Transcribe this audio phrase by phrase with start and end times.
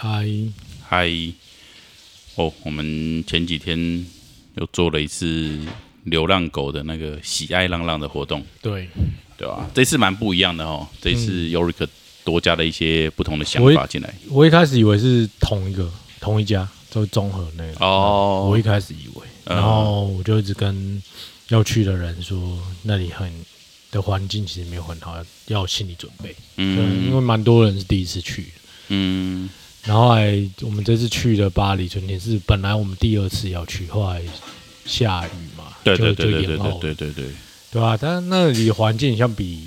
[0.00, 0.24] 嗨，
[0.88, 1.10] 嗨，
[2.36, 4.06] 哦，我们前几天
[4.54, 5.58] 又做了一次
[6.04, 8.88] 流浪狗的那个喜爱浪浪的活动，对，
[9.36, 11.88] 对吧、这次蛮不一样的哦，这次 Yorick
[12.22, 14.14] 多加了一些不同的想法进来。
[14.30, 15.90] 我一开始以为是同一个
[16.20, 17.84] 同一家，就是综合那个。
[17.84, 18.46] 哦。
[18.48, 19.56] 我一开始以为，嗯。
[19.56, 21.02] 然后我就一直跟
[21.48, 23.28] 要去的人说，那里很
[23.90, 25.16] 的环境其实没有很好，
[25.48, 26.36] 要有心理准备。
[26.54, 28.46] 嗯，因嗯为蛮多人是第一次去。
[28.90, 29.50] 嗯，
[29.84, 34.22] 然后来我们这次去的巴黎春天是本来我们第二次要去，后来
[34.84, 37.24] 下雨嘛，对对对对对对对对对，
[37.72, 39.66] 对吧、但是那里环境像比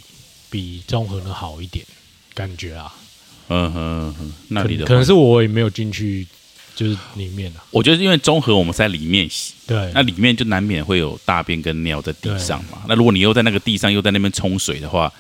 [0.50, 1.86] 比综合的好一点，
[2.34, 2.94] 感觉啊。
[3.54, 6.26] 嗯哼哼，那里的可能是我也没有进去，
[6.76, 7.64] 就是里面啊。
[7.72, 12.84] 我觉得因为综合我们在里面洗，对，那里面就难免会有大便跟尿在地上嘛。
[12.88, 15.12] 那如果你又在那个地上又在那边冲水的话，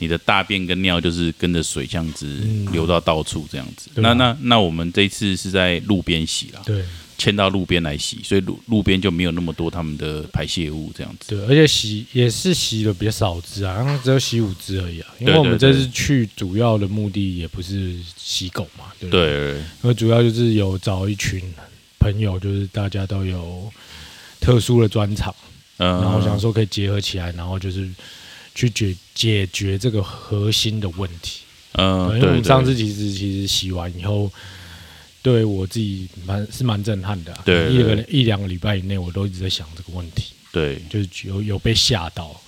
[0.00, 3.88] 你的大便跟尿就是跟着水这样子嗯流到到处这样子。
[3.94, 6.84] 那那那我们这一次是在路边洗啦，对
[7.16, 11.28] 迁到路边来洗，所以路路边就没有那么多他们的排泄物这样子。
[11.28, 15.14] 对，而且洗也是洗的比较少只啊，刚刚只有洗五只而已啊。
[15.20, 19.26] 因为我们这次去主要的目的也不是洗狗嘛，对不对？
[19.26, 21.42] 对，因为主要就是有找一群
[21.98, 23.70] 朋友，就是大家都有
[24.40, 25.34] 特殊的专长，
[25.76, 27.86] 嗯，然后想说可以结合起来，然后就是
[28.54, 31.40] 去解解决这个核心的问题。
[31.72, 34.30] 嗯，因为我们上次其实其实洗完以后，
[35.22, 37.42] 对我自己蛮是蛮震撼的、啊。
[37.44, 42.40] 对一个一两个礼拜以内，我都一直在想这个问题，对就是有有被吓到，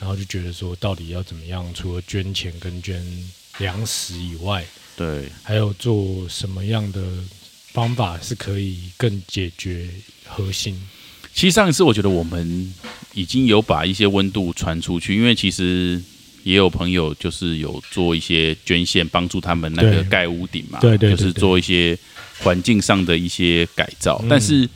[0.00, 1.64] 然后就觉得说，到底要怎么样？
[1.74, 3.04] 除了捐钱跟捐
[3.58, 4.64] 粮食以外，
[4.96, 7.02] 对，还有做什么样的
[7.72, 9.90] 方法是可以更解决
[10.24, 10.80] 核心？
[11.34, 12.74] 其实上一次我觉得我们
[13.14, 16.00] 已经有把一些温度传出去，因为其实
[16.44, 21.96] 也有朋友就是有做一些捐献，帮助他们那个盖屋顶嘛，对对对就是做一些
[22.40, 24.28] 环境上的一些改造，嗯。
[24.28, 24.68] 但是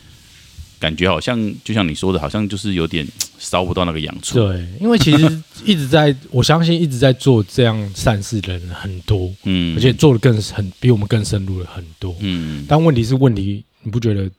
[0.79, 3.05] 感觉好像就像你说的，好像就是有点
[3.39, 4.39] 烧不到那个洋葱。
[4.39, 12.15] 对，因为其实一直在，我相信一直在做这样善事的人很多，嗯，而且做的更很比我们更深入了很多。
[12.19, 14.29] 嗯，但问题是，问题你不觉得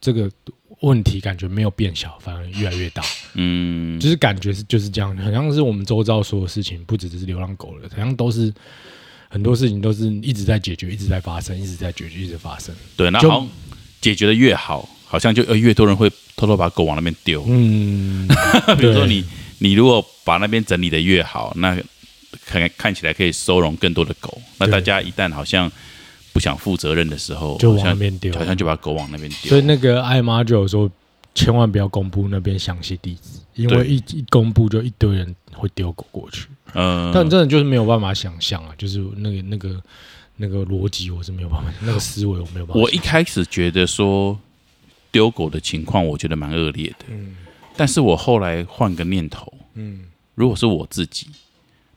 [0.00, 0.30] 这个
[0.86, 3.02] 问题感觉没有变小，反而越来越大？
[3.34, 8.52] 嗯，就是感觉是就是这样，好像是我们周遭所有事情，不只只是流浪狗了，好像都是
[9.28, 12.72] 很多事情都是一直在解决，一直在发生，一直在解决，一直发生。
[12.96, 13.44] 对，那就好
[14.00, 17.44] 解决的越好，好像就呃越多人会偷偷把狗往那边丢。
[17.48, 18.28] 嗯，
[18.78, 19.24] 比如说你
[19.58, 21.76] 你如果把那边整理的越好，那
[22.44, 24.40] 看看起来可以收容更多的狗。
[24.58, 25.70] 那大家一旦好像
[26.36, 29.48] 不想负责任的时候，就往那边丢，好像就把狗往那边丢。
[29.48, 30.90] 所以那个艾玛就有说，
[31.34, 36.46] 千万不要公布那边详细地址，因为一一公布就一堆人会丢狗过去。
[36.74, 39.82] 嗯，但真的就是没有办法想象啊，就是那个那个
[40.36, 42.80] 那个逻辑，我是没有办法，那个思维我没有办法。
[42.82, 44.38] 我一开始觉得说
[45.10, 47.06] 丢狗的情况，我觉得蛮恶劣的。
[47.08, 47.34] 嗯
[47.78, 50.04] 但是我后来换个念头，嗯
[50.34, 51.28] 如果是我自己，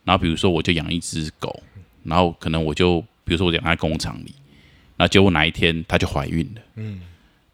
[0.06, 1.62] 然后比如说我就养一只狗，
[2.04, 4.34] 然后可能我就比如说我养在工厂里，
[4.98, 7.00] 然后结果哪一天她就怀孕了，嗯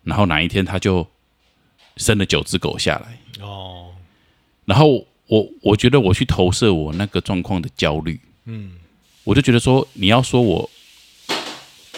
[0.04, 1.06] 然后哪一天她就
[1.98, 3.92] 生了九只狗下来，哦。
[4.66, 8.78] 然后我我觉得我去投射我那个状况的焦虑，嗯。
[9.24, 10.70] 我就觉得说你要说我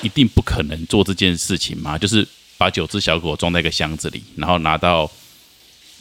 [0.02, 1.98] 一定不可能做这件事情吗？
[1.98, 2.26] 就是
[2.58, 5.12] 把九只小狗装在一个箱子里，然后拿到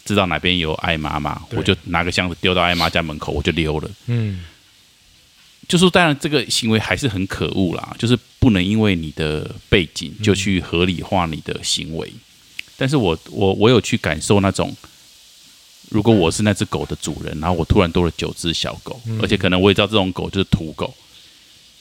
[0.04, 3.90] 知道哪边有艾妈妈，我就拿个箱子丢到艾妈家门口，我就溜了。
[4.06, 4.44] 嗯
[5.68, 12.12] 就是当然这个行为还是很可恶啦，就是不能因为你的背景就去合理化你的行为。
[12.76, 14.76] 但是我我我有去感受那种，
[15.88, 19.18] 如果我是那只狗的主人，然后我突然多了九只小狗，嗯。
[19.22, 20.94] 而且可能我也知道这种狗就是土狗，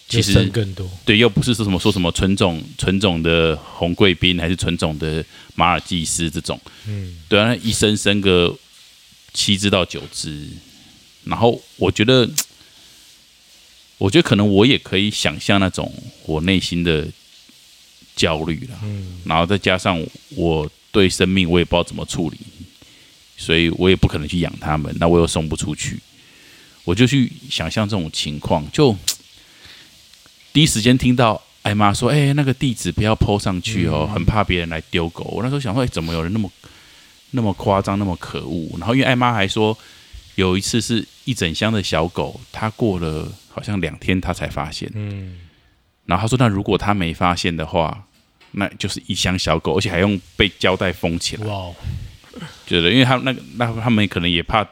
[0.07, 5.24] 其实更多，对，又不是说什么说什么纯种纯种的红贵宾，还是纯种的
[5.56, 7.18] 马尔济斯这种，嗯。
[7.28, 8.56] 对啊，一生生个
[9.34, 10.47] 七只到九只，
[11.25, 12.29] 然后我觉得，
[13.97, 15.91] 我觉得可能我也可以想象那种
[16.25, 17.07] 我内心的
[18.15, 20.01] 焦虑了，嗯然后再加上
[20.36, 22.38] 我对生命我也不知道怎么处理，
[23.38, 26.00] 所以我也不可能去养它们，那我又送不出去，
[26.83, 28.95] 我就去想象这种情况，就
[30.53, 36.50] 第一时间听到艾妈说：“哎、那个地址不要 PO 上去哦，很怕别人来丢狗。”我那时候想说：“哎、怎么有人那么
[37.31, 39.77] 那么夸张，那么可恶？”然后因为艾妈还说，
[40.36, 44.92] 有一次是一整箱的小狗，它过了好像两天，他才发现。
[44.94, 45.40] 嗯
[46.06, 48.06] 然后他说：“那如果他没发现的话，
[48.52, 51.48] 那就是一箱小狗，而且还用被胶带封起来。
[51.48, 51.75] 哇哦，
[52.68, 54.63] 觉得，因为他那个那他们可能也怕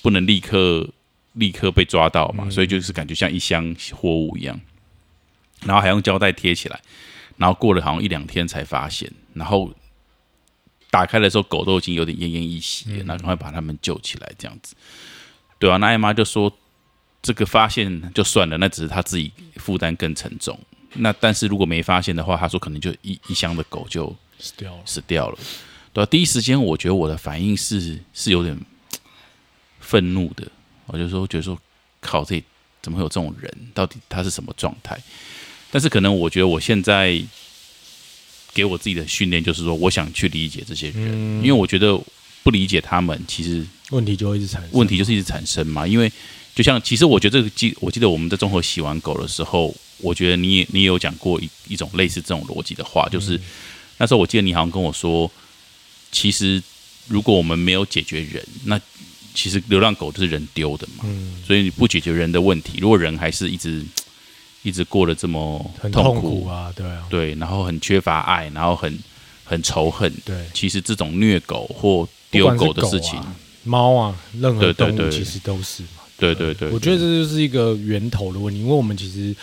[0.00, 0.88] 不能立刻
[1.32, 4.60] 立刻被抓到嘛，所以就是感觉像一箱货物一样，
[5.64, 6.80] 然后还用胶带贴起来。
[7.36, 9.74] 然后过了好像一两天才发现，然后
[10.88, 14.76] 打开的时候狗都已经有点奄奄一息了，那赶快把他们救起来，这样子。
[15.58, 16.56] 对啊，那艾妈就说
[17.26, 20.56] 这个发现就算了，那只是他自己负担更沉重。
[20.92, 24.82] 那但是如果没发现的话，他说可能就一一箱的狗就死掉了。
[24.86, 25.38] 死掉了。
[25.92, 28.56] 对啊，第一时间我觉得我的反应是是有点
[29.80, 30.46] 愤怒的，
[30.86, 31.58] 我就说觉得说
[32.00, 32.40] 靠，这
[32.80, 33.52] 怎么会有这种人？
[33.74, 34.96] 到底他是什么状态？
[35.72, 37.20] 但是可能我觉得我现在
[38.54, 42.00] 给我自己的训练就是说，我想去理解这些人，因为我觉得
[42.44, 44.70] 不理解他们，其实问题就会一直产生。
[44.72, 45.84] 问题就是一直产生嘛。
[45.84, 46.10] 因为
[46.56, 53.38] 就像其实我觉得这个记，我记得我们在综合洗完狗的时候，我觉得你也你也有讲过一一种类似这种逻辑的话，就是
[53.98, 55.30] 那时候我记得你好像跟我说，
[56.10, 56.62] 其实
[57.08, 58.80] 如果我们没有解决人，那
[59.34, 61.04] 其实流浪狗就是人丢的嘛。
[61.04, 63.84] 嗯，所以你不解决人的问题，如果人还是一直
[64.62, 68.98] 一直过得这么很痛苦，苦啊，对啊，对，然后很缺乏爱，然后很
[69.44, 70.46] 很仇恨，对。
[70.54, 73.20] 其实这种虐狗或丢狗的事情，
[73.62, 75.82] 猫啊，任何动物其实都是
[76.16, 76.34] 嘛。
[76.34, 79.34] 对对对，我觉得这就是一个源头的问题，因为我们其实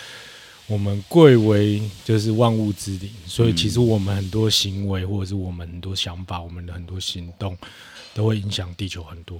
[0.66, 7.56] 我们贵为就是万物之灵，所以其实我们很多行为或者是我们很多想法，我们的很多行动
[8.14, 9.38] 都会影响地球很多，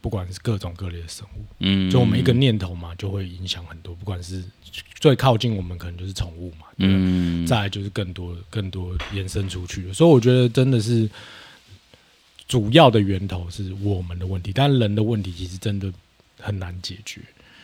[0.00, 1.44] 不管是各种各类的生物。
[1.60, 4.42] 嗯，就我们一个念头嘛，就会影响很多，不管是
[4.98, 11.08] 最靠近我们，可能就是宠物嘛，嗯，再来就是更多更多延伸出去，所以我觉得真的是
[12.48, 15.92] 主要的源头是我们的问题，但人的问题其实真的
[16.44, 17.20] 很难解决。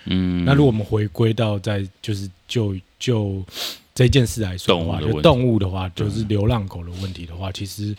[0.07, 3.45] 嗯，那如果我们回归到在就是就就
[3.95, 5.23] 这件事来说的话，就动物的问题。
[5.23, 7.95] 动物的话，就是流浪狗的问题的话，其实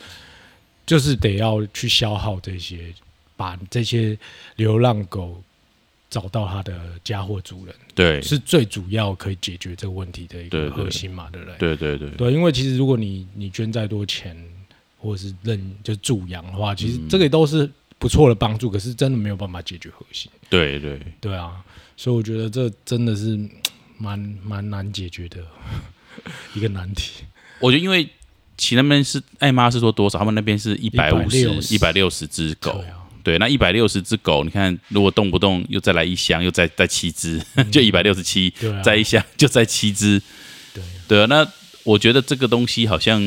[0.85, 2.91] 就是得要去消耗这些，
[3.37, 4.17] 把这些
[4.55, 5.41] 流浪狗
[6.09, 8.19] 找到它的家或主人，对。
[8.23, 11.57] 是最主要可以解决这个问题的一个核心嘛，对不对？
[11.57, 14.35] 对对对，对，因为其实如果你你捐再多钱，
[14.97, 17.07] 或者是认就助养的话，其实嗯。
[17.07, 17.69] 这个都是
[18.01, 20.31] 不错的帮助，可是真的没有办法解决核心。
[20.49, 21.63] 对对，对啊，
[21.95, 23.39] 所以我觉得这真的是
[23.99, 25.37] 蛮蛮难解决的
[26.55, 27.23] 一个难题。
[27.59, 28.09] 我觉得因为
[28.57, 31.37] 其那边是艾妈是说多少，他们那边是一百五十
[31.73, 32.25] 一百六十。
[32.25, 32.83] 只狗。
[33.23, 37.39] 对，那一百六十只狗，你看如果动不动又再来一箱，又再再七只，
[37.71, 38.51] 就一百六十七，
[38.83, 40.19] 再一箱 就再七只，
[40.73, 41.47] 对对啊，那
[41.83, 43.21] 我觉得这个东西好像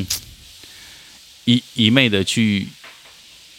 [1.44, 2.66] 一一昧的去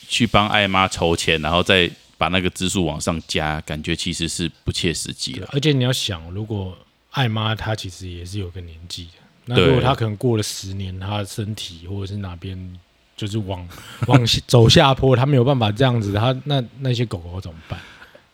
[0.08, 5.50] 去帮艾妈筹钱，然后再把那个支数往上加，感觉其实是不切实际了。
[5.52, 6.78] 而且你要想，如果
[7.12, 9.12] 艾妈她其实也是有个年纪的，
[9.46, 12.58] 那如果她可能过了十年，她的身体或者是哪边
[13.18, 13.68] 就是往
[14.08, 17.80] 往走下坡，她没有办法这样子，她那那些狗狗怎么办？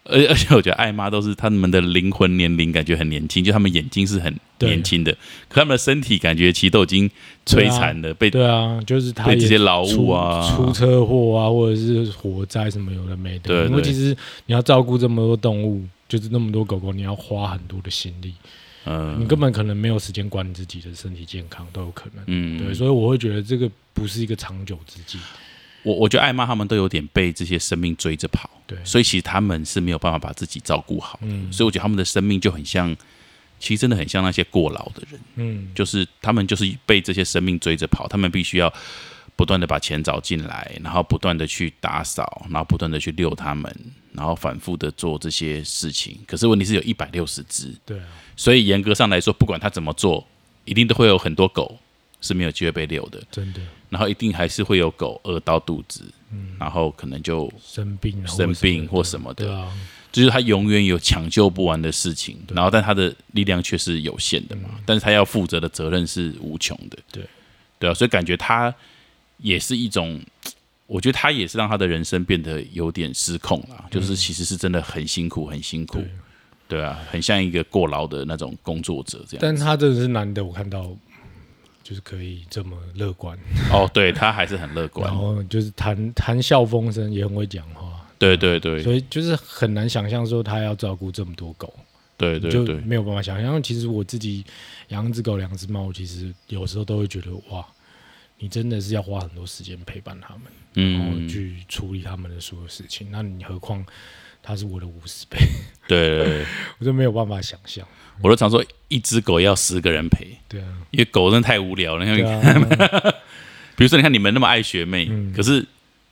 [0.03, 5.11] 而 而且我觉得艾妈都是他们的灵魂年龄感觉很年轻，就他们眼睛是很年轻的，
[5.47, 7.09] 可他们的身体感觉其实都已经
[7.45, 13.47] 摧残了，被对啊，就是他这些劳务啊出车祸啊，或者是火灾什么有的没的。
[13.47, 14.15] 对对因为其实
[14.47, 18.33] 你要照顾这么多动物，就是那么多狗狗，你要花很多的心力，
[18.85, 22.23] 嗯你根本可能没有时间管理自己的身体健康，都有可能。
[22.25, 25.19] 嗯对，所以我会觉得这个不是一个长久之计。
[25.83, 31.51] 我我觉得艾妈他们都有点被这些生命追着跑，对，所以其实他们是没有办法把自己照顾好，嗯。
[31.51, 32.95] 所以我觉得他们的生命就很像，
[33.59, 38.71] 其实真的很像那些过劳的人，嗯，就是他们就是被这些生命追着跑，他们必须要
[39.35, 43.75] 不断的把钱找进来，然后不断的去打扫，然后不断的去遛他们，
[44.13, 46.19] 然后反复的做这些事情。
[46.27, 50.27] 可是问题是有一百六十只，对啊，所以严格上来说，不管他怎么做，
[50.65, 51.79] 一定都会有很多狗
[52.21, 53.59] 是没有机会被遛的，真的
[53.91, 56.03] 然后一定还是会有狗饿到肚子，
[56.57, 59.67] 然后可能就生病啊，生病或或什么的。
[60.11, 67.23] 就是他永远有抢救不完的事情，然后但他的力量却是有限的嘛，但是他要负责的责任是无穷的，对。
[67.79, 68.73] 对啊，所以感觉他
[69.37, 70.21] 也是一种，
[70.85, 75.99] 我觉得他也是让他的人生变得有点失控了，就是其实是真的很辛苦，很辛苦。
[75.99, 76.11] 对，
[76.67, 79.39] 对啊，很像一个过劳的那种工作者这样。
[79.41, 80.89] 但他真的是难得，我看到
[81.83, 83.37] 就是可以这么乐观，
[83.71, 85.07] 哦，对他还是很乐观。
[85.07, 88.81] 然，后就是谈谈笑风生，也很会讲话，对对对。
[88.83, 91.73] 所以就是很难想象说他要照顾这么多狗，
[92.17, 92.65] 就对对。
[92.65, 93.61] 对，没有办法想象。
[93.61, 94.45] 其实我自己
[94.89, 97.65] 养一只狗、两只猫，其实有时候都会觉得哇，
[98.37, 103.07] 你真的是要花很多时间陪伴他们，然后嗯，去处理他们的所有事情。
[103.11, 103.83] 那你何况
[104.43, 105.37] 它是我的五十倍，
[105.87, 106.45] 对对对，
[106.79, 107.87] 我就没有办法想象。
[108.21, 112.05] 我都常说一只狗要十个人陪，对啊，因为狗真的太无聊了。
[112.05, 113.13] 你对看，啊，
[113.75, 115.65] 比如说你看你们那么爱学妹，嗯可是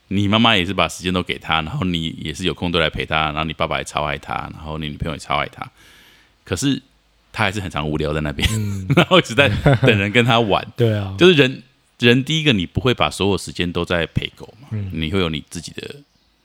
[0.10, 5.70] 你妈妈也是把时间都给她，然后你也是有空都来陪她，然后你爸爸也超爱她，然后你女朋友也超爱她，
[6.44, 6.82] 可是
[7.32, 9.50] 她还是很常无聊在那边，嗯， 然后一直在
[9.84, 10.66] 等人跟她玩。
[10.76, 11.62] 对啊，就是人
[12.00, 15.96] 人第一个，你不会把所有时间都在陪狗嘛，嗯你会有你自己的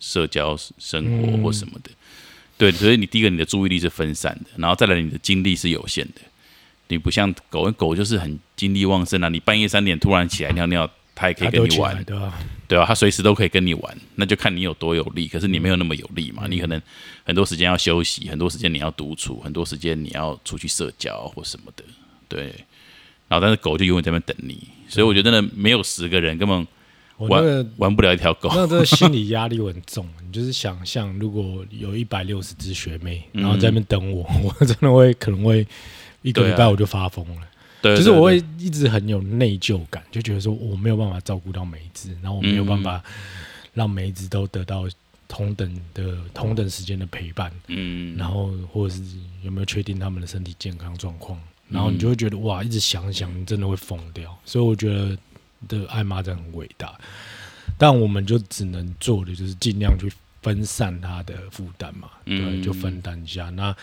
[0.00, 1.90] 社交生活嗯或什么的。
[2.56, 6.20] 对，所以你第一个你的注意力是分散的，然后再来你的精力是有限的。
[6.88, 9.28] 你不像狗，狗就是很精力旺盛啊！
[9.30, 12.38] 你半夜三点突然起来尿尿，它也可以跟你玩，对吧？
[12.68, 15.26] 对啊，它随时都可以跟你玩，那就看你有多有力。
[15.26, 16.80] 可是你没有那么有力嘛，你可能
[17.24, 21.82] 很多时间要休息，很多时间你要独处，很多时间你要出去社交或什么的，
[22.28, 22.54] 对。
[23.28, 26.66] 然后但是狗就永远在那边等你，所以我觉得真的没有十个人根本
[27.16, 28.48] 我那个玩不了一条狗。
[28.54, 30.08] 那这个心理压力会很重。
[30.26, 35.66] 你就是想象，如果有一百六十只学妹，然后在那边等我， 我真的会可能会
[36.22, 37.46] 一个礼拜我就发疯了。
[37.80, 43.02] 对，就是我会一直很有内疚感，就觉得说我没有办法照顾到每一只，然后我没有办法
[43.74, 44.88] 让每一只都得到
[45.28, 49.02] 同等的同等时间的陪伴，嗯，然后或者是
[49.42, 54.34] 有没有确定他们的身体健康状况，然后你就会觉得哇，一直想想，你真的会疯掉。
[54.44, 55.16] 所以我觉得
[55.68, 56.98] 的爱妈真的很伟大，
[57.78, 60.10] 但我们就只能做的就是尽量去
[60.42, 63.50] 分散他的负担嘛，对，嗯就分担一下。
[63.50, 63.74] 那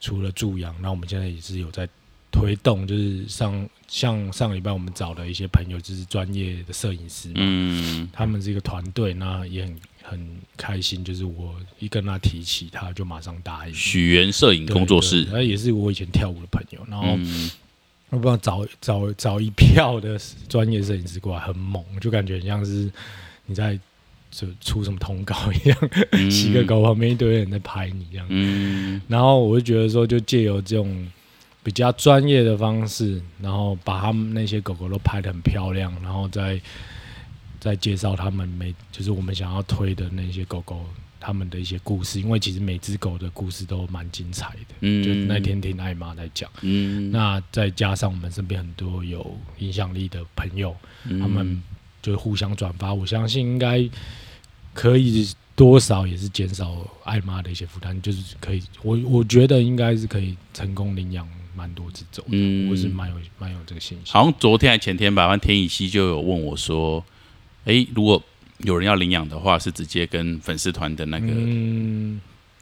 [0.00, 1.88] 除了助养，那我们现在也是有在
[2.30, 13.74] 推动，就是上像上礼拜我们找的一些朋友，就是专业的摄影师嘛，嗯他们是一个团队，那也很很开心，就是我一跟他提起，他就马上答应。
[13.74, 17.50] 许源摄影工作室对，他也是我以前跳舞的朋友，然后嗯
[18.10, 22.90] 我不知道找找找一票的专业摄影师过来，很猛，就感觉很像是
[23.46, 23.78] 你在
[24.30, 25.78] 就出什么通告一样，
[26.12, 28.26] 嗯洗个狗旁边一堆人在拍你这样。
[28.30, 31.06] 嗯然后我就觉得说，就借由这种
[31.62, 36.60] 比较专业的方式，然后把他们那些狗狗都拍得很漂亮，然后再
[37.60, 40.84] 再介绍他们每就是我们想要推的那些狗狗
[41.20, 44.74] 他们的一些故事，因为其实每只狗的故事都蛮精彩的。
[44.80, 51.62] 嗯就那天听艾妈在讲，嗯，那再加上我们身边很多有影响力的朋友，嗯他们
[52.00, 53.88] 就互相转发，我相信应该
[54.72, 64.12] 可以多少也是减少艾妈的一些负担，就是可以，我我觉得应该是可以成功领养蛮多只走的，嗯我是蛮有蛮有这个信心。
[64.12, 67.04] 好像昨天还前天吧，反正田以希就有问我说
[67.66, 68.22] ：“诶，如果
[68.58, 72.20] 有人要领养的话，是直接跟粉丝团的那个嗯，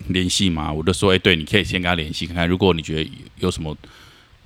[0.08, 3.76] 联系嘛？”我就说：“诶，对，你可以先跟他联系看看，如果你觉得有什么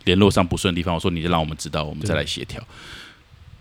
[0.05, 2.63] 联络上不顺的地方，我说你就让我们知道，我们再来协调。”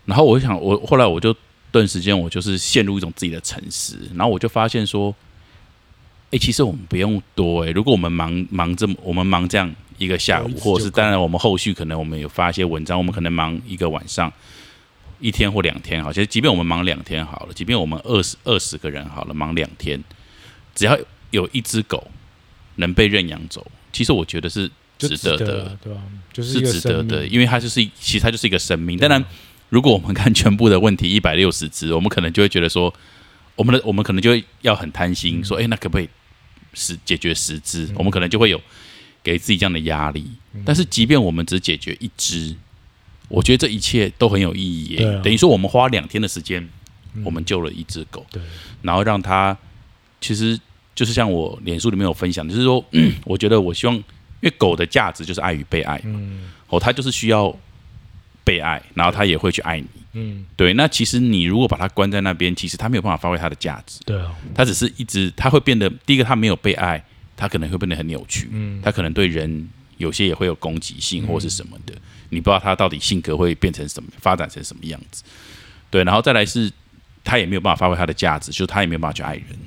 [0.06, 1.34] 然后我就想，我后来我就
[1.72, 5.14] 顿时间我就是陷入一种自己的沉思，然后我就发现说
[6.30, 14.32] ：“诶，其实我们不用多诶，如果我们忙忙这么，我们忙这样一个下午或者是当然我们后续可能我们有发一些文章，我们可能忙一个晚上。”
[15.20, 20.02] 一天或两天好，其实即便我们忙两天好了，即便我们二十二十个人好了，忙两天，
[20.74, 20.98] 只要
[21.30, 22.10] 有一只狗
[22.76, 26.00] 能被认养走，其实我觉得是值得的，啊对吧、
[26.32, 28.98] 就是是值得的，因为它就是其实它就是一个生命。
[28.98, 29.24] 当然，
[29.68, 32.92] 如果我们看全部的问题一百六十只，我们可能就会觉得说，
[33.56, 36.08] 我们的我们可能就会要很贪心，嗯说，哎、那可不可以
[36.74, 37.88] 十解决十只？
[37.94, 38.60] 我们可能就会有
[39.22, 40.24] 给自己这样的压力。
[40.54, 42.56] 嗯但是，即便我们只解决一只，
[43.30, 45.06] 我觉得这一切都很有意义耶。
[45.08, 45.22] 啊。
[45.22, 46.62] 等于说，我们花两天的时间，
[47.14, 47.24] 嗯。
[47.24, 48.42] 我们救了一只狗，对，
[48.82, 49.56] 然后让它
[50.20, 50.60] 其实
[50.94, 52.84] 就是像我脸书里面有分享，就是说，
[53.24, 54.04] 我觉得我希望，因
[54.42, 56.00] 为狗的价值就是爱与被爱。
[56.04, 56.50] 嗯。
[56.68, 57.56] 哦，它就是需要
[58.44, 59.86] 被爱，然后它也会去爱你。
[60.12, 67.00] 嗯，对，那其实你如果把它关在那边，其实它没有办法发挥它的价值，对啊，它只是一直，它会变得第一个，它没有被爱，
[67.36, 69.68] 它可能会变得很扭曲，嗯，它可能对人
[69.98, 71.94] 有些也会有攻击性或是什么的，
[72.30, 75.22] 你不知道他到底性格会变成什么，发展成什么样子。
[75.90, 76.72] 对，然后再来是
[77.22, 79.58] 他也没有办法发挥他的价值，就是它也没有办法去爱人，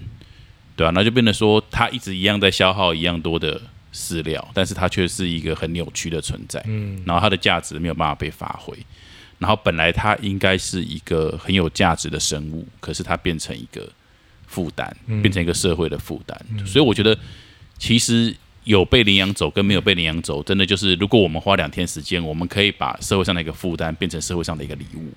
[0.76, 3.62] 对啊，那就变得说他一直一样在消耗一样多的
[3.94, 6.64] 饲料，但是他却是一个很扭曲的存在。
[6.66, 8.76] 嗯然后他的价值没有办法被发挥。
[9.40, 13.88] 然后本来他应该是一个很有价值的生物，可是他变成一个
[14.48, 16.40] 负担，嗯变成一个社会的负担。
[16.66, 17.18] 所以我觉得，
[17.78, 25.12] 其实有被领养走跟没有被领养走，真的就是如果我们花两天时间，我们可以把社会上的一个负担变成社会上的一个礼物。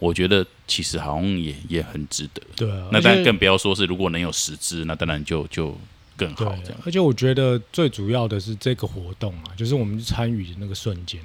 [0.00, 2.42] 我觉得其实好像也也很值得。
[2.56, 5.78] 对啊，那当然更不要说是如果能有十只，那当然就就
[6.16, 11.20] 更好这样。，而且我觉得最主要的是这个活动啊，就是我们参与的那个瞬间，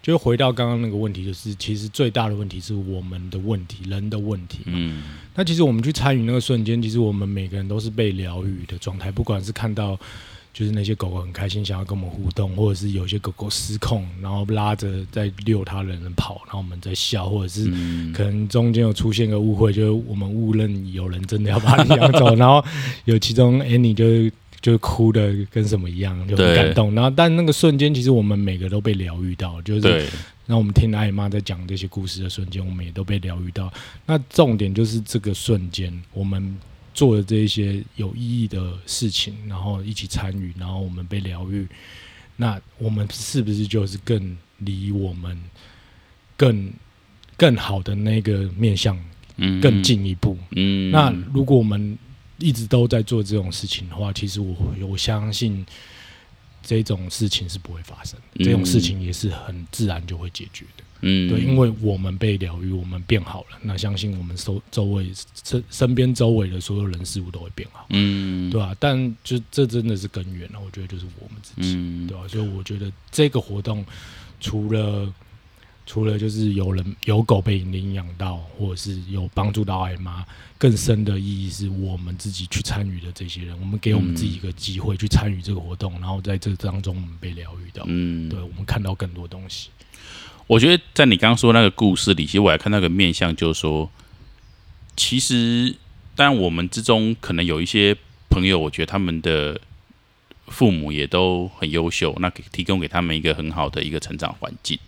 [0.00, 4.60] 就回到刚刚那个问题，就是其实最大的问题是我们的问题，人的问题。
[4.66, 5.02] 嗯
[5.34, 9.98] 那其实我们去参与那个瞬间，其实我们每个人都是被疗愈的状态，不管是看到
[10.52, 22.62] 就是那些狗狗很开心想要跟我们互动，或者是有些狗狗失控，然后拉着在遛它的人跑，然后我们在笑，或者是嗯可能中间有出现个误会，就是我们误认有人真的要把你养走， 然后
[23.06, 26.94] 有其中 Annie 就是就哭的跟什么一样，就很对感动。
[26.94, 30.06] 然后，但那个瞬间，其实我们每个都被疗愈到，就是对，
[30.46, 33.72] 让我们听艾妈在讲这些故事的瞬间，我们也都被疗愈到。
[34.06, 36.56] 那重点就是这个瞬间，我们
[36.94, 41.66] 做的这一些有意义的事情，然后一起参与，然后我们被疗愈。
[42.36, 45.38] 那我们是不是就是更离我们
[46.36, 46.72] 更
[47.36, 48.98] 更好的那个面向
[49.36, 50.36] 嗯，更，进一步？
[50.56, 51.96] 嗯，那如果我们
[52.38, 54.56] 一直都在做这种事情的话，其实我
[54.88, 55.64] 我相信
[56.62, 60.84] 这种事情是不会发生，嗯这种事情也是很自然就会解决的。
[61.02, 65.12] 嗯，对，因为我们被疗愈，我们变好了，那相信我们周周围
[65.44, 73.84] 身身边周围的所有人事物都会变好，嗯，对吧、但就这真的是根源了，我觉得就是我们自己，嗯，对吧、所以我觉得这个活动
[74.40, 75.12] 除了
[75.84, 80.24] 除了就是有人有狗被领养到，或者是有帮助到爱妈，
[80.56, 89.70] 更深的意义是我们自己去参与的这些人，我们给我们自己一个机会去参与这个活动，然后在这当中我们被疗愈到，嗯，对我们看到更多东西。
[90.52, 93.90] 我觉得在你刚刚说那个故事里，其实我还看到个面向，就是说，
[94.94, 95.74] 其实
[96.14, 97.96] 当然我们之中可能有一些
[98.28, 99.58] 朋友，我觉得他们的
[100.48, 104.78] 父母也都很优秀，那给提供给他们一个很好的一个成长环境。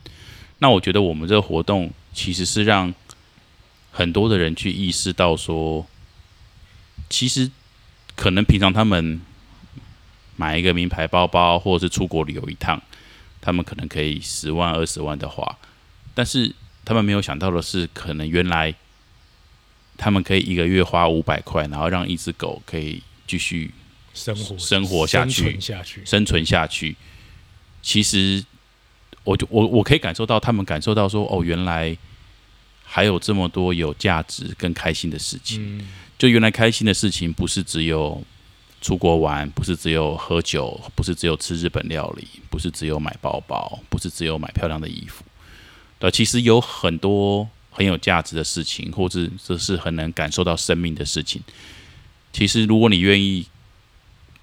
[0.59, 2.92] 那我觉得我们这个活动其实是让
[3.90, 5.87] 很多的人去意识到说，
[7.09, 7.50] 其实
[8.14, 9.18] 可能平常他们
[10.37, 12.83] 买一个名牌包包，或者是出国旅游一趟。
[13.44, 15.58] 他们可能可以十万二十万的花，
[16.14, 16.50] 但是
[16.82, 18.74] 他们没有想到的是，可能原来
[19.98, 23.70] 他们可以一个月花五百块，然后让一只狗可以继续
[24.14, 26.96] 生活生活下去生存下去，生存下去。
[27.82, 28.42] 其实，
[29.24, 31.94] 我就我我可以感受到，他们感受到说，哦，原来
[32.82, 35.78] 还有这么多有价值跟开心的事情。
[35.78, 35.86] 嗯
[36.16, 38.22] 就原来开心的事情，不是只有
[38.84, 45.24] 出国玩，不是只有喝酒，不是只有吃日本料理，不是只有买包包，不是只有买漂亮的衣服。
[45.98, 51.40] 对，其实有很多很有价值的事情，或者这是很能感受到生命的事情。
[52.30, 53.46] 其实，如果你愿意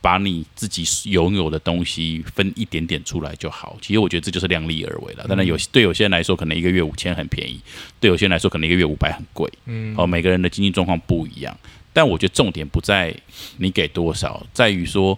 [0.01, 3.77] 把你自己拥有的东西分一点点出来就好。
[3.79, 5.27] 其实我觉得这就是量力而为了。
[5.27, 7.59] 当然有对有些人来说，可能一个月五千很便宜；
[7.99, 9.47] 对有些人来说，可能一个月五百很贵。
[9.65, 11.55] 嗯，哦，每个人的经济状况不一样，
[11.93, 13.15] 但我觉得重点不在
[13.57, 15.17] 你给多少，在于说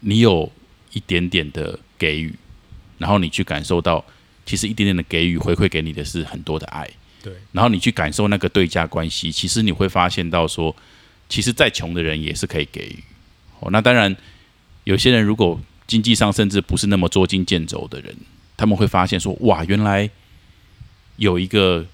[0.00, 0.50] 你有
[0.92, 2.34] 一点点的给予，
[2.98, 4.04] 然后你去感受到，
[4.44, 6.88] 其实一点点的给予回馈给你的是很多的爱，
[7.22, 10.74] 对，然后你去感受那个对价关系，其实你会发现到说，
[11.28, 13.04] 其实再穷的人也是可以给予。
[13.60, 14.16] 哦，那当然，
[14.84, 18.16] 有些人如果经济上甚至不是那么捉襟见肘的人，
[18.56, 20.08] 他们会发现说，哇，原来
[21.16, 21.86] 有一个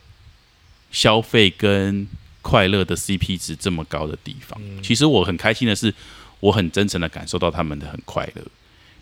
[0.90, 2.06] 消费跟
[2.42, 4.60] 快乐的 CP 值这么高的地方。
[4.82, 5.94] 其实我很开心的是，
[6.40, 8.42] 我很真诚的感受到他们的很快乐，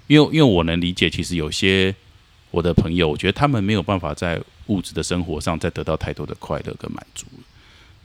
[0.07, 1.93] 因为因为我能理解，其实有些
[2.53, 7.27] 我的朋友，我觉得他们没有办法在物质的生活上再得到太多的快乐跟满足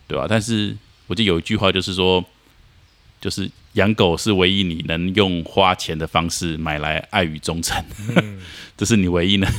[0.07, 0.75] 对吧、但是
[1.07, 2.23] 我记得有一句话就是说，
[3.19, 7.83] 就是养狗是唯一你能用花钱的方式买来爱与忠诚，
[8.77, 9.51] 这是你唯一能，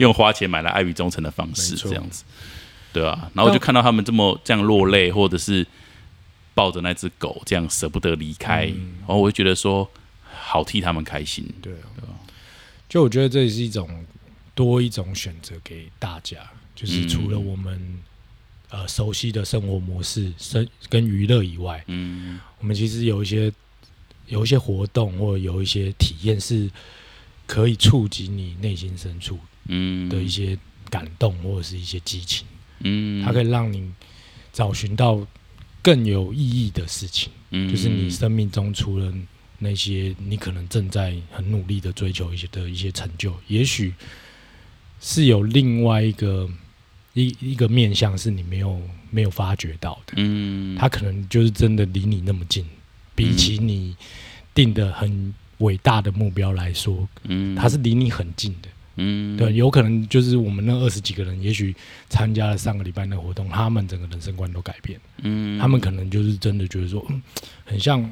[0.00, 2.24] 用花钱买来爱与忠诚的方式，这样子，
[2.94, 5.66] 对啊，然后就看到他们这么这样落泪，或者是
[6.54, 8.94] 抱着那只狗这样舍不得离开，嗯。
[9.00, 9.90] 然后我就觉得说，
[10.32, 11.44] 好替他们开心。
[11.60, 12.14] 对啊，
[12.88, 14.06] 就我觉得这也是一种
[14.54, 16.38] 多一种选择给大家，
[16.76, 18.02] 就是除了我们、
[18.70, 22.38] 呃熟悉的生活模式、生跟娱乐以外，嗯。
[22.60, 23.52] 我们其实有一些
[24.28, 26.70] 有一些活动或者有一些体验是
[27.46, 30.08] 可以触及你内心深处嗯。
[30.08, 30.56] 的一些
[30.88, 32.46] 感动或者是一些激情，
[32.84, 33.92] 嗯，它可以让你
[34.52, 35.26] 找寻到
[35.82, 37.32] 更有意义的事情。
[37.50, 39.12] 嗯就是你生命中除了
[39.58, 43.92] 那些你可能正在很努力的追求一些的一些成就，也许
[45.00, 46.48] 是有另外一个
[47.12, 52.64] 一一个面向是你没有没有发觉到的，嗯，它可能就是真的离你那么近，
[53.14, 53.94] 比起你
[54.52, 58.68] 定的很伟大的目标来说，嗯它是离你很近的。
[58.96, 61.74] 嗯对，有可能就是我们那二十几个人，也许
[62.08, 65.00] 参加了上个礼拜那个活动，他们整个人生观都改变。
[65.22, 67.22] 嗯他们可能就是真的觉得说，嗯，
[67.64, 68.10] 很像，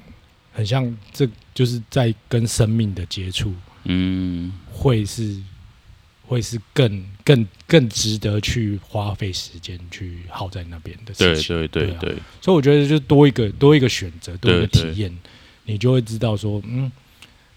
[0.53, 5.41] 很像，这就是在跟生命的接触，嗯会是，
[6.27, 11.57] 会是更更更值得去花费时间去耗在那边的事对情。
[11.57, 15.17] 对对对啊对，所以我觉得就多一个多一个选择，多一个体验，
[15.65, 16.91] 你就会知道说，嗯，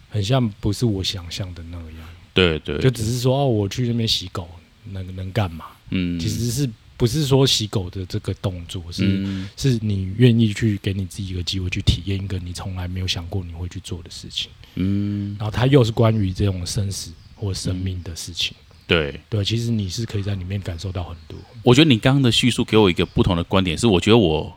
[0.10, 4.48] 很像不是我想象的那样，对对，就只是说哦，我去那边洗狗，
[4.92, 5.66] 能能干嘛？
[5.90, 9.50] 嗯，其实是不是说洗狗的这个动作，是、嗯。
[9.58, 18.54] 是你愿意去给你自己一个机会去体验一个你从来没有想过你会去做的事情，嗯，然后它又是关于这种生死或生命的事情。
[18.88, 21.36] 对，对，其实你是可以在里面感受到很多。
[21.64, 24.54] 我觉得你刚刚的叙述给我一个不同的观点，是我觉得我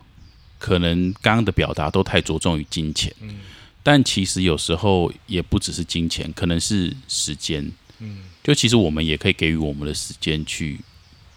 [0.58, 3.36] 可能刚刚的表达都太着重于金钱，嗯
[3.82, 7.70] 但其实有时候也不只是金钱，可能是时间。
[8.00, 10.78] 嗯，就其实我们也可以给予我们的时间去，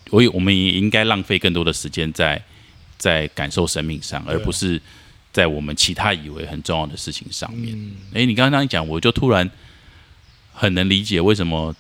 [0.10, 2.44] 我也我们也应该浪费更多的时间在
[2.98, 4.82] 在感受生命上，而不是
[5.32, 7.74] 在我们其他以为很重要的事情上面。
[7.76, 7.96] 嗯。
[8.14, 9.50] 诶，你刚刚讲，我就突然
[10.54, 11.74] 很能理解为什么，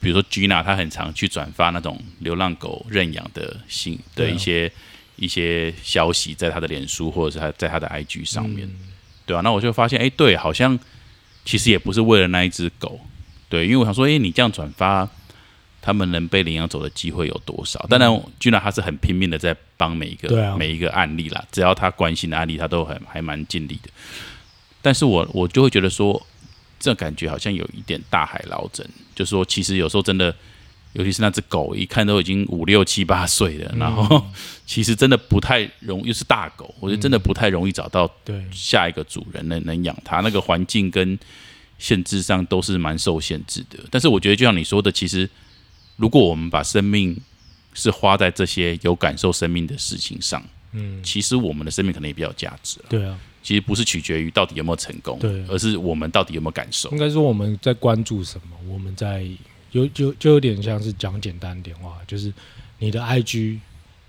[0.00, 4.70] 比如说 Gina 她很常去转发那种流浪狗认养的信的一些、
[5.16, 8.78] 一些消息，在她的脸书或者是她在她的 IG 上面，嗯
[9.28, 10.76] 对啊，那我就发现，哎，对，好像
[11.44, 12.98] 其实也不是为了那一只狗，
[13.50, 15.06] 对，因为我想说，哎，你这样转发，
[15.82, 17.78] 他们能被领养走的机会有多少？
[17.90, 18.10] 当然
[18.40, 23.90] ，Gina 他是很拼命的在帮每一个、每一个案例啦，只要他关心的案例，他都很还蛮尽力的。
[24.80, 26.26] 但是我我就会觉得说，
[26.80, 30.34] 这感觉好像有一点大海捞针，就是说，其实有时候真的，
[30.94, 34.24] 尤其是那只狗，一看都已经五六七八岁了，然后
[34.66, 41.18] 其实真的不太容易，又是大狗，我觉得真的不太容易找到对，下一个主人能能养它，那个环境跟
[41.78, 43.78] 限制上都是蛮受限制的。
[43.90, 45.28] 但是我觉得，就像你说的，其实
[45.96, 47.16] 如果我们把生命
[47.74, 52.86] 是花在这些有感受生命的事情上，嗯，其实我们的生命可能也比较有价值了。
[52.88, 56.98] 对啊，其实不是取决于到底有没有成功，对而是我们到底有没有感受应。
[56.98, 59.24] 该说我们在关注什么，我们在
[59.72, 62.32] 有就就有点像是讲简单点话，就是
[62.78, 63.58] 你的 IG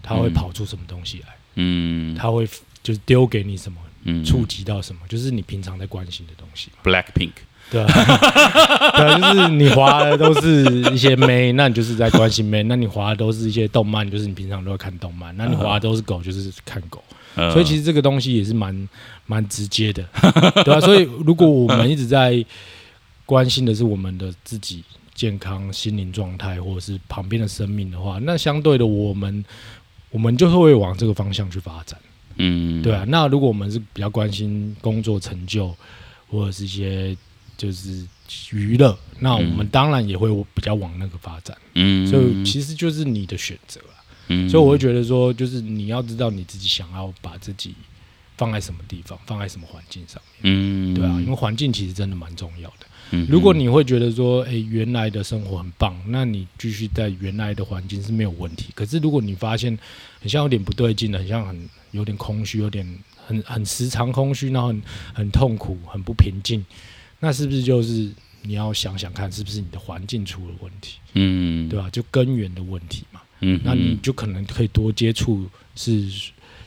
[0.02, 0.34] 它会嗯。
[0.34, 2.16] 跑出什么东西来，嗯。
[2.16, 2.48] 它会
[2.82, 4.24] 就是丢给你什么，嗯。
[4.24, 6.70] 触及到什么，就是你平常在关心的东西。
[6.84, 7.32] ，Blackpink，
[7.70, 7.88] 对啊，
[8.98, 17.04] 对啊，就是你划的都是一些妹，那你就是在关心妹；那你划的都是一些动漫，就是你平常都会看动漫；那你划的都是狗，就是看狗。
[17.36, 18.90] 呃所以其实这个东西也是蛮
[19.28, 20.04] 蛮直接的，
[20.66, 22.44] 对啊，所以如果我们一直在
[23.26, 24.84] 关心的是我们的自己
[25.20, 29.44] 健康、心灵状态，或者是旁边的生命的话，那相对的我们
[30.12, 32.00] 我们就会往这个方向去发展，
[32.38, 33.04] 嗯，对啊。
[33.06, 35.76] 那如果我们是比较关心工作成就，
[36.30, 37.18] 或者是一些
[37.58, 38.08] 就是
[38.52, 41.58] 娱乐，那我们当然也会比较往那个发展。
[41.74, 44.00] 嗯，所以其实就是你的选择啊。
[44.30, 47.76] 嗯所以我会觉得说，就是你要知道你自己想要把自己
[48.38, 52.79] 放在什么地方，放在什么环境上面，嗯，对啊，因为环境其实真的蛮重要的。
[53.12, 58.70] 嗯如果你会觉得说，诶，原来的生活很棒，那你继续在原来的环境是没有问题。
[58.76, 59.78] 可是如果你发现
[60.20, 62.86] 很像有点不对劲的，很像很有点空虚，有点
[63.26, 64.82] 很很时常空虚，然后很
[65.14, 66.66] 很痛苦，很不平静，
[67.20, 68.12] 那是不是就是
[68.44, 73.22] 你要想想看，是不是你的环境出了问题，嗯，对吧、就根源的问题嘛。
[73.42, 76.06] 嗯，那你就可能可以多接触是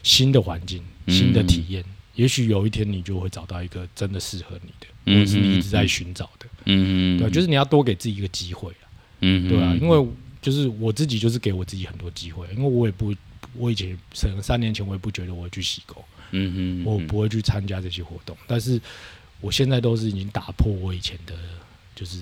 [0.02, 8.87] 新的环境、新的体验，也许有一天你就会找到一个真的适合你的，或者是一直在寻找的，嗯嗯，对、就是你要多给自己一个机会啊，
[9.21, 10.07] 嗯，对啊，因为
[10.41, 13.15] 就是我自己就是给我自己很多机会，因为我也不，
[13.55, 18.81] 我以前可能三年前我也不觉得我会去洗狗，嗯嗯，我不会去参加这些活动，但是
[19.41, 21.35] 我现在都是已经打破我以前的，
[21.95, 22.21] 就是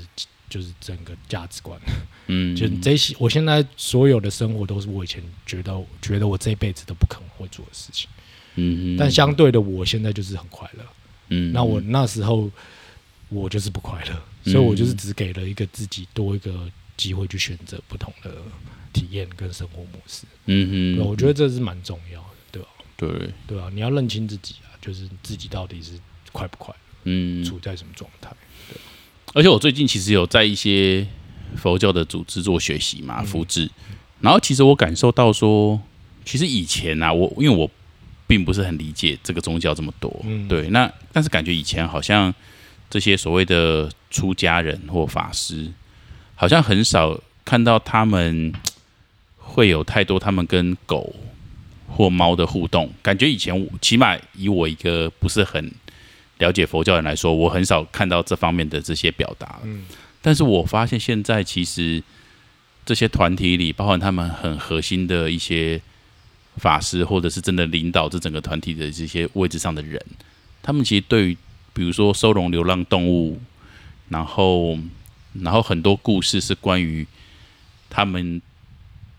[0.49, 1.79] 就是整个价值观。
[2.27, 8.09] 嗯， 就这些，我现在所有的生活都是我以前觉得觉得我这辈子都不可能会做的事情，
[8.57, 10.85] 嗯，但相对的，我现在就是很快乐。
[11.31, 12.51] 嗯，那我那时候
[13.29, 18.31] 我就是不快乐，嗯所以我就是只给了一个自己多一个机会去选择不同的
[18.93, 20.25] 体验跟生活模式。
[20.47, 22.69] 嗯嗯，我觉得这是蛮重要的，对吧？
[22.97, 23.09] 对，
[23.47, 23.71] 对啊？
[23.73, 25.93] 你要认清自己啊，就是自己到底是
[26.33, 28.31] 快不快乐，嗯，处在什么状态。
[29.33, 31.07] 而且我最近其实有在一些
[31.55, 33.71] 佛教的组织做学习嘛，福智，
[34.21, 35.81] 然后其实我感受到说，
[36.25, 37.71] 其实以前啊，我因为我
[38.31, 40.47] 并不是很理解这个宗教这么多，嗯。
[40.47, 42.33] 对，那但是感觉以前好像
[42.89, 45.69] 这些所谓的出家人或法师，
[46.37, 48.53] 好像很少看到他们
[49.37, 51.13] 会有太多他们跟狗
[51.89, 55.69] 或猫的互动，感觉以前起码以我一个不是很
[56.39, 59.59] 了解佛教人来说，我很少看到这方面的这些表达。
[59.65, 59.85] 嗯，
[60.23, 62.01] 但是我发现现在其实
[62.87, 65.83] 这些团体里，包含他们很核心的一些
[66.57, 70.01] 法师，或者是真的领导这整个团体的这些位置上的人，
[70.63, 71.37] 他们其实对于
[71.73, 73.41] 比如说收容流浪动物，
[74.09, 74.79] 然后
[75.41, 77.07] 然后很多故事是关于
[77.89, 78.43] 他们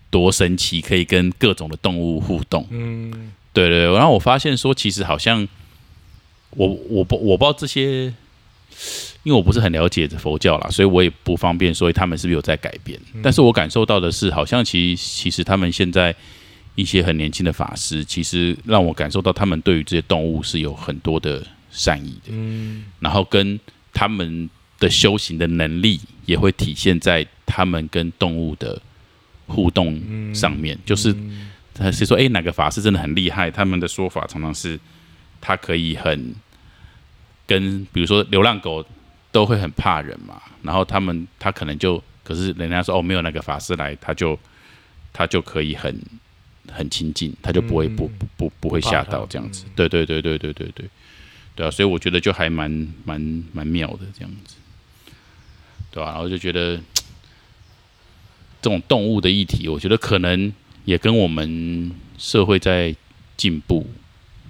[0.09, 2.67] 多神奇，可以跟各种的动物互动。
[2.69, 5.47] 嗯，对对对，然后我发现说，其实好像
[6.51, 8.13] 我我不我不知道这些
[9.23, 12.99] 因为我不是很了解佛教啦，所以我也不方便说他们是不是有在改变。
[13.23, 16.13] 但是我感受到的是，好像其其实他们现在
[16.75, 22.29] 一些很年轻的法师，其实让我感受到他们对于这些动物是有很多的善意的。
[22.29, 23.59] 嗯然后跟
[23.93, 28.81] 他们的修行的能力也会体现在他们跟动物的
[29.47, 30.77] 互动上面。
[30.85, 31.15] 就是
[31.73, 33.51] 他是说，哎，哪个法师真的很厉害？
[33.51, 34.79] 他们的说法常常是，
[35.39, 36.33] 他可以很
[37.45, 38.85] 跟，比如说流浪狗
[39.31, 44.37] 都会很怕人嘛，然后他们他可能就，可是人家说哦，没有那个法师来，他就
[45.11, 45.99] 他就可以很
[46.69, 49.65] 很亲近，他就不会不不不不会吓到这样子。
[49.75, 50.85] 对对对对对对对。
[51.53, 52.71] 对啊，所以我觉得就还蛮
[53.03, 54.55] 蛮蛮妙的这样子，
[55.91, 56.79] 对吧、然后就觉得
[58.61, 60.51] 这种动物的议题，我觉得可能
[60.85, 62.95] 也跟我们社会在
[63.35, 63.85] 进步，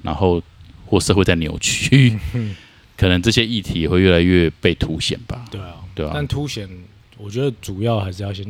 [0.04, 0.42] 然后
[0.86, 2.20] 或社会在扭曲，
[2.96, 5.44] 可能这些议题会越来越被凸显吧。
[5.50, 6.70] 对啊，对啊但凸显，
[7.18, 8.46] 我觉得主要还是要先，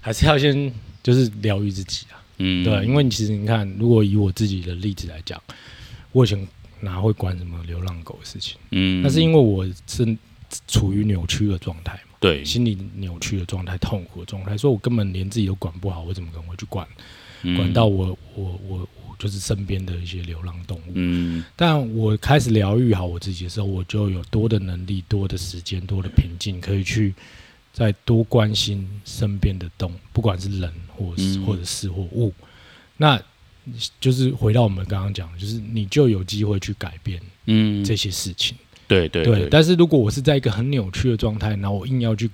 [0.00, 2.19] 还是要先就是疗愈自己啊。
[2.42, 5.40] 嗯，对啊，因为其实你看，如果以我自己的例子来讲，
[6.12, 6.48] 我以前
[6.80, 8.56] 哪会管什么流浪狗的事情？
[8.70, 10.16] 嗯，那是因为我是
[10.66, 16.86] 处于扭曲的状态嘛，对，心理扭曲的状态、痛苦的状态，所以我根本连自己都管不好，我怎么可能会去管？
[17.42, 17.56] 嗯。
[17.56, 20.92] 管到我我我我就是身边的一些流浪动物？
[20.94, 21.44] 嗯。
[21.54, 27.14] 但我开始疗愈好我自己的时候，我就有多的能力、多的时间、多的平静，可以去
[27.72, 31.46] 再多关心身边的动物，不管是人或是、嗯。
[31.46, 32.32] 或者事或物。
[32.96, 33.20] 那
[34.00, 38.56] 就是回到我们刚刚讲的，就是你就有机会去改变嗯，这些事情。
[38.88, 42.28] 对对对，但是如果我是在一个很扭曲的状态，然后我硬要去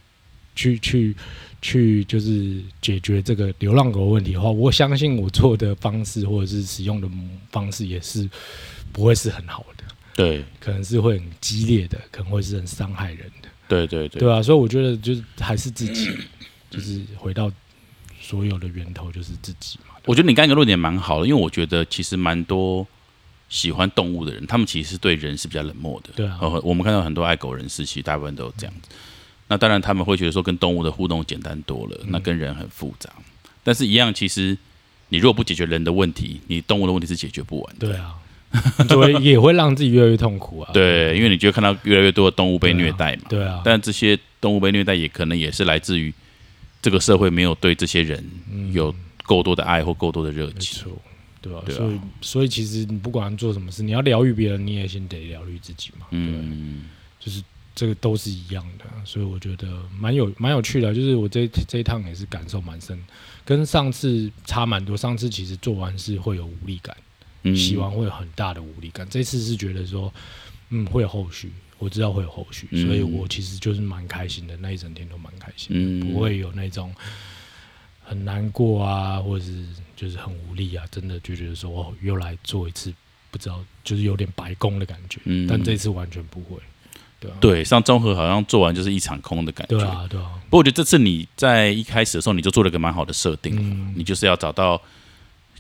[0.55, 1.15] 去去
[1.61, 7.09] 去，就是解决这个流浪狗问题的话，我相信我做的方式或者是使用的
[7.51, 8.27] 方式也是
[8.91, 10.43] 不会是很好的，对。
[10.59, 16.11] 可能是会很激烈的，可能会是很伤害人的，对对对对啊，所以我觉得就是还是自己，
[16.71, 17.51] 就是回到
[18.21, 19.95] 所有的源头就是自己嘛。
[20.05, 22.87] 我觉得你刚刚一个论点蛮好的，因为我觉得其实蛮多
[23.49, 26.11] 喜欢动物的人，他们其实是对人是比较冷漠的。
[26.15, 28.89] 对啊呃，我们看到很多爱狗人士，其实大部分都有这样子。
[29.49, 33.11] 那当然他们会觉得说跟动物的互动简单多了，那跟人很复杂。
[33.63, 34.57] 但是，一样，其实
[35.09, 37.89] 你如果不解决人的问题，你动物的问题是解决不完的。
[37.89, 38.15] 对啊，
[38.89, 40.71] 就会也会让自己越来越痛苦啊。
[40.73, 43.23] 对，因为你就会看到越来越多的动物被虐待嘛。
[43.29, 46.13] 对啊，但这些动物被虐待，也可能也是来自于
[46.83, 48.25] 这个社会没有对这些人
[48.73, 50.83] 有够多的爱或够多的热情没情。
[50.83, 50.93] 错，
[51.41, 56.07] 对吧、对啊所以，所以其实你不管做什么事，你要疗愈别人，你也先得疗愈自己嘛。
[56.11, 56.85] 嗯，嗯，
[57.21, 57.43] 就是
[57.75, 60.95] 这个都是一样的，所以我觉得蛮有蛮有趣的。
[60.95, 62.99] 就是我这这一趟也是感受蛮深，
[63.45, 64.97] 跟上次差蛮多。
[64.97, 67.03] 上次其实做完是会有无力感，嗯
[67.55, 69.07] 洗完会有很大的无力感。
[69.11, 70.13] 这次是觉得说，
[70.71, 76.93] 嗯，会有后续，我知道会有后续，嗯所以我其实就是蛮开心的，那一整天都蛮开心不会有那种
[78.03, 82.93] 很难过啊，或者是就是很无力啊，真的就觉得说哦，又来做一次，
[83.31, 85.21] 不知道就是有点白工的感觉。
[85.25, 86.57] 嗯但这次完全不会，
[87.21, 89.79] 对啊，对，上综合好像做完就是一场空的感觉。
[89.79, 94.81] 对啊，对啊，不过我觉得这次你在一开始的时候你就做了个蛮好的设定，嗯，你就是要找到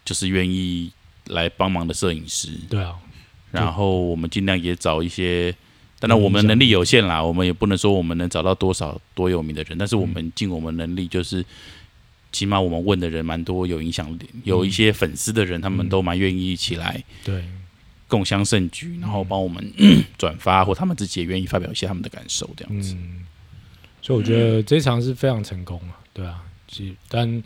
[0.05, 0.91] 就是愿意
[1.27, 2.95] 来帮忙的摄影师，对啊，
[3.53, 5.55] 然后我们尽量也找一些。
[5.99, 11.43] 当然，我们能力有限啦，我们也不能说我们能找到多少多有名的人，但是我们尽我们能力，就是
[12.31, 17.43] 起码我们问的人蛮多，有影响力，有一些粉丝的人，他们都蛮愿意一起来对，
[18.09, 19.73] 共襄盛举，然后帮我们
[20.19, 22.93] 转发，或他们自己也愿意发表一些他们的感受，这样子。
[22.93, 23.25] 嗯，
[24.03, 27.43] 所以我觉得这场是非常成功啊，对啊，其实但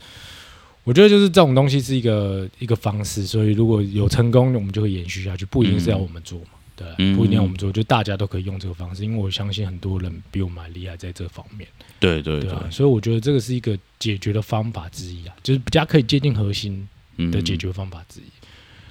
[0.90, 6.46] 我觉得就是这种东西是一个一个方式，所以如果有成功，我们就会延续下去，不一定是要我们做嘛。
[6.74, 11.68] 对不一定要我们做，就大家都可以用这个方式，因为我相信很多人比我们还厉害在这方面，
[12.00, 18.24] 对对对对啊，，所以我觉得这个是一个解决的方法之一啊，就是比较可以接近核心嗯的解决方法之一。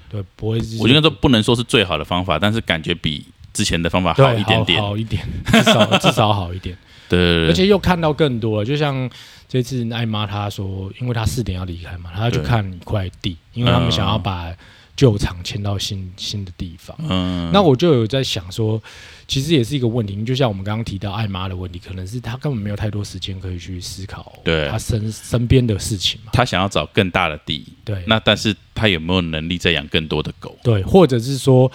[0.08, 4.80] 对，不会是我觉得这不能说是最好的方法，但是感觉比之前的方法对好一点点。
[4.80, 6.78] 好一点，至少至少好一点。
[7.10, 9.10] 对而且又看到更多了，就像
[9.48, 14.54] 这次艾妈她说，因为她四点要离开嘛，她要去看一块地，因为他们想要把
[14.96, 16.96] 旧厂迁到新新的地方。
[17.08, 18.80] 嗯，那我就有在想说，
[19.26, 26.30] 其实也是一个问题，就像我们刚刚提到艾妈的问题，可能是她根本没有太多时间可以去思考对她身身边的事情嘛。
[26.32, 30.56] 她想要找更大的地，对，那但是她有没有能力再养更多的狗？
[30.62, 31.70] 对，或者是说，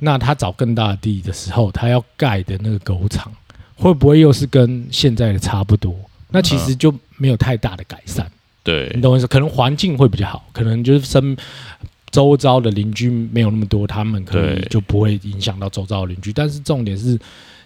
[0.00, 3.32] 那他找更大的地的时候，他要盖的那个狗场，
[3.78, 5.94] 会不会又是跟现在的差不多？
[6.30, 8.30] 那其实就没有太大的改善，
[8.62, 9.26] 对你懂我意思？
[9.26, 11.36] 可能环境会比较好，可能就是身
[12.10, 16.32] 周遭的邻居没有那么多，他们可能就不会影响到周遭的邻居。
[16.32, 17.18] 但是重点是，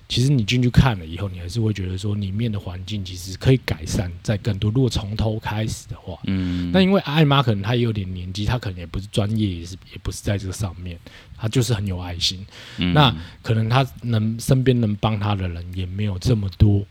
[0.09, 4.71] 其实你进去看了以后，你还是会觉得说里面的环境其实可以改善，在更多。
[4.71, 10.99] 如果从头开始的话，嗯，那因为艾妈可能她也有点年纪，她可能也不是专业，也是也不是在这个上面，
[11.43, 12.47] 她就是很有爱心。
[12.79, 16.87] 嗯那可能他能身边能帮他的人也没有这么多。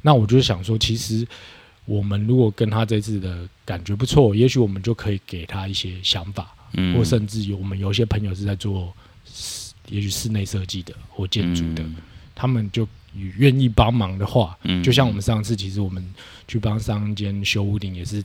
[0.00, 1.26] 那我就想说，其实
[1.86, 11.84] 我们如果跟他这次的感觉不错，也许我们就可以给他一些想法，嗯或甚至有我们有些朋友是在做室，也许室内设计的或建筑的，
[12.32, 16.14] 他们就愿意帮忙的话，嗯就像我们上次，其实我们
[16.46, 18.24] 去帮上一间修屋顶，也是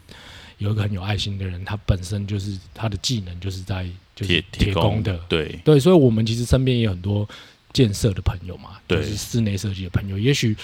[0.57, 7.27] 有一个很有爱心的人，他本身就是他的技能就是在就是铁铁工的，对，对，所以我们其实身边也有很多
[7.73, 8.99] 建设的朋友嘛，对。
[8.99, 10.55] 就是室内设计的朋友，也许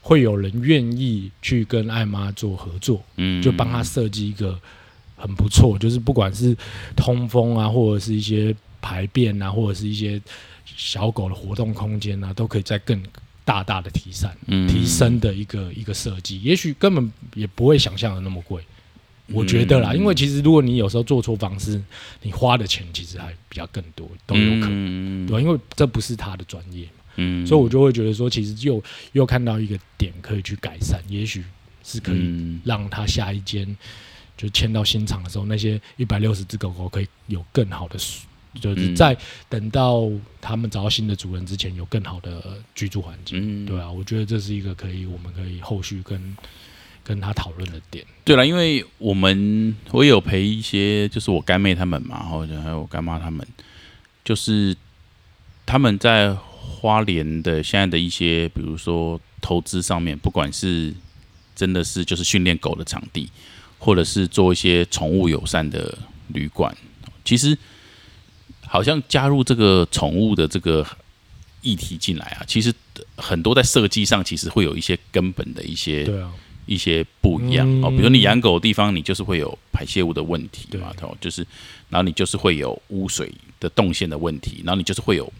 [0.00, 4.58] 会有人愿意去跟艾妈做合作，嗯，就帮他设计一个
[5.16, 6.56] 很不错，就是不管是
[6.96, 10.20] 通风啊，或者是一些排便啊，或者是一些
[10.64, 13.02] 小狗的活动空间啊，都可以再更
[13.44, 14.66] 大大的提升、嗯。
[14.66, 16.40] 提升的一个一个设计。
[16.40, 18.62] 也许根本也不会想象的那么贵，
[19.32, 21.80] 我觉得啦，嗯因为其实如果你有时候做错方式，
[22.22, 25.40] 你花的钱其实还比较更多，都有可能，能对吧？
[25.40, 28.82] 因为这不是他的专业嘛，嗯所以我就会觉得说，其实又
[29.12, 31.42] 又看到一个点可以去改善，也许
[31.82, 33.76] 是可以嗯让他下一间
[34.36, 37.98] 就迁到新厂的时候，那些一百六十只狗狗可以有更好的，
[38.60, 39.16] 就是嗯在
[39.48, 40.10] 等到
[40.40, 43.38] 他们找到新的主人之前，有更好的居住环境。
[43.40, 46.36] 嗯对啊，我觉得这是一个可以我们可以后续跟
[47.04, 48.04] 跟他讨论的点。
[48.24, 53.46] 对了，因为我们我也有陪一些，就是我干妹他们嘛，或者还有我干妈他们，
[54.24, 54.74] 就是
[55.66, 60.92] 他们在花莲的现在的一些，比如说投资上面，不管是
[61.54, 63.30] 真的是就是训练狗的场地，
[63.78, 65.96] 或者是做一些宠物友善的
[66.28, 66.74] 旅馆，
[67.24, 67.56] 其实
[68.66, 70.86] 好像加入这个宠物的这个
[71.60, 72.72] 议题进来啊，其实
[73.16, 76.32] 很多在设计上其实会有一些根本的一些对啊，
[76.66, 80.80] 一些不一样、哦，嗯比如你养狗的地方，你就是会有排泄物的问题对。
[80.80, 81.46] 嘛，哦，就是，
[81.88, 85.32] 然后你就是会有污水的动线的问题，然后你就是会有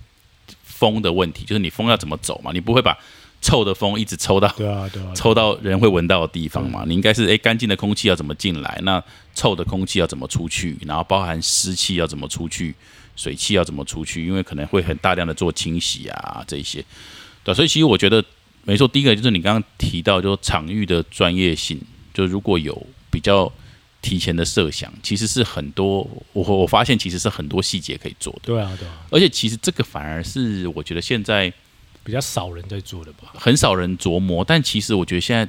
[0.62, 2.96] 风的问题，就是你风要怎么走嘛，你不会把
[3.40, 9.02] 臭的风一直抽到对啊，对啊，抽到人会闻到的地方嘛，你应该是诶干净的空气要怎么进来，那
[9.34, 12.74] 臭的空气要怎么出去，然后包含湿气要怎么出去，
[13.16, 16.82] 水汽要怎么出去，因为可能会很大量的做清洗啊这一些，
[17.42, 18.24] 对，所以其实我觉得
[18.64, 21.80] 没错，第一个就是你刚刚提到，就场域的专业性，
[22.12, 23.50] 就如果有比较
[24.00, 31.52] 提前的设想，其实是很多我我发现其实是很多细节可以做的，对啊，对啊，而且其实这个反而是我觉得现在
[32.02, 35.48] 比较少人在做的吧，很少人琢磨，但其实我觉得现在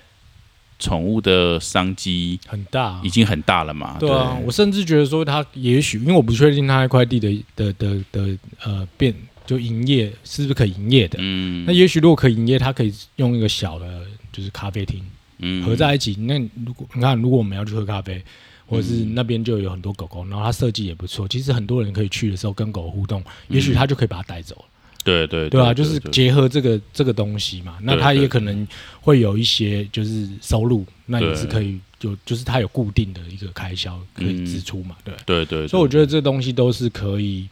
[0.77, 2.83] 宠物的商机很大。
[2.83, 9.13] 啊、已经很大了嘛，对啊，我甚至觉得说它也许，因为我不确定它那块地的的的的呃变
[9.45, 11.17] 就营业是不是可以营业的。
[11.21, 15.03] 嗯那也许如果可以营业，它可以用一个小的，就是咖啡厅
[15.39, 16.15] 嗯合在一起。
[16.19, 18.21] 那如果你看，如果我们要去喝咖啡，
[18.67, 24.65] 或者是那边就有很多狗狗，然后它设计也不错，其实很多人可以去的时候跟狗互动，也许他就可以把它带走了。
[25.03, 28.67] 对对对啊，就是结合这个这个东西嘛，那它也可能
[28.99, 35.13] 会有一些就是收入，那也是可以就就是它有固定的一个开销可以支出嘛，对。
[35.23, 37.47] 对对，所以我觉得这东西都是可以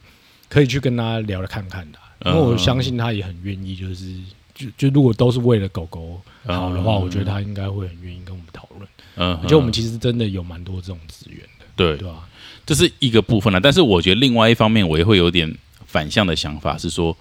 [0.54, 4.16] 可以去跟他聊着看看的啊、因为我相信他也很愿意，就是
[4.54, 8.88] 就就如果都是为了狗狗好的话，嗯我觉得他应该会很愿意跟我们讨论。
[9.16, 12.28] 嗯，而且我们其实真的有蛮多这种资源的，对对吧？
[12.64, 15.52] 这是一个部分了，但是我觉得另外一方面，我也会有点
[15.86, 17.14] 反向的想法，是说，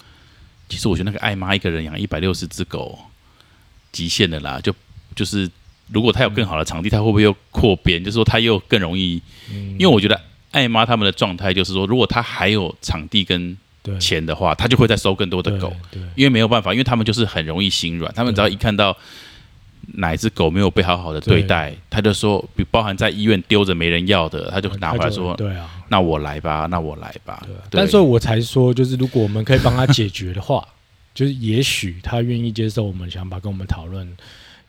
[0.70, 3.00] 其实我觉得那个爱妈一个人养一百六十只狗，
[3.92, 4.72] 极限的啦，就
[5.16, 5.50] 就是
[5.90, 8.02] 如果他有更好的场地，他会不会又扩编？
[8.02, 10.22] 就是说他又更容易，嗯因为我觉得
[10.54, 18.96] 爱妈他们的状态就是说，如果他还有场地跟对钱的话，他就会再收更多的狗，对因为没有办法，因为他们就是很容易心软，他们只要一看到。
[19.96, 27.44] 哪一只狗没有被好好的对待，他就说，比包含在医院丢着没人要的，他就拿回来说，对啊，那我来吧，那我来吧。
[27.46, 30.66] 对但所以我才说，就是如果我们可以帮他解决的话，
[31.14, 34.10] 就是也许他愿意接受我们的想法，跟我们讨论，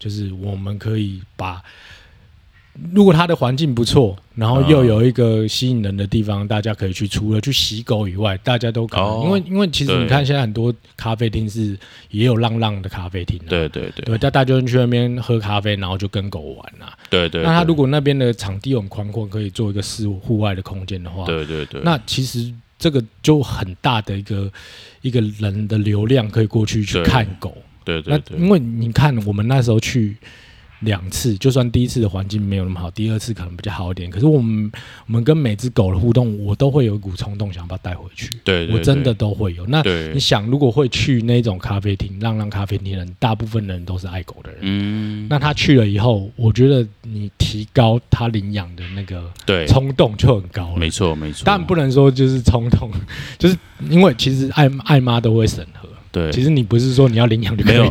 [0.01, 1.62] 就是我们可以把。
[2.93, 7.07] 如果它的环境不错，然后又有一个吸引人的地方，大家可以去。
[7.07, 11.79] 除了去洗狗以外，大家都可能，哦因为因为其实你看现在很多咖啡厅是
[12.11, 16.92] 也有浪浪的咖啡厅、啊，对对对对，大大家就去那边喝咖啡，然后就跟狗玩啊。
[17.09, 17.44] 对对。
[17.44, 24.51] 那他如果那边的场地很宽阔，可以做一个室户外的空间的话，对对对，那其实这个就很大的一个
[25.03, 27.57] 一个人的流量可以过去去看狗。
[27.85, 30.17] 对对对那因为你看我们那时候去
[30.85, 34.11] 两次，就算第一次的环境没有那么好，第二次可能比较好一点。
[34.11, 34.71] 可是我们
[35.07, 38.31] 我们跟每只狗的互动，我都会有一股冲动想把它带回去。
[38.45, 39.67] 对对我真的都会有。
[39.67, 39.83] 那
[40.13, 44.61] 你，想，如果会去那种咖啡厅，浪浪咖啡厅的人，大部分人都是爱狗的人。
[44.63, 50.77] 嗯，那他去了以后，我觉得你提高他领养的那个对，冲动就很高了。
[50.77, 52.91] 没错没错，但不能说就是冲动，
[53.39, 53.57] 就是
[53.89, 55.84] 因为其实爱爱妈都会审核。
[56.15, 57.85] 对，其实你不是说你要领养就没有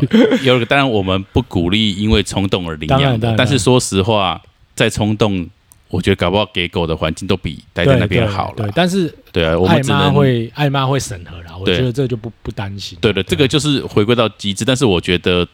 [0.43, 4.41] 有个，当然我们不鼓励因为冲动而领养的但是说实话，
[4.73, 5.45] 在冲动，
[5.89, 8.71] 我觉得搞不好给狗的环境都比待在那边好了对，了。
[8.73, 11.77] 但是对啊，我们只能会爱妈会审核啦，我对。
[11.77, 12.97] 觉得这就不不担心。
[13.01, 15.45] 对的，这个就是回归到机制，但是我觉得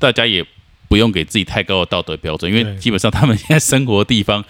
[0.00, 0.44] 大家也
[0.88, 4.44] 不用给自己太高的道德标准，因为基本上他们现在生活的地方，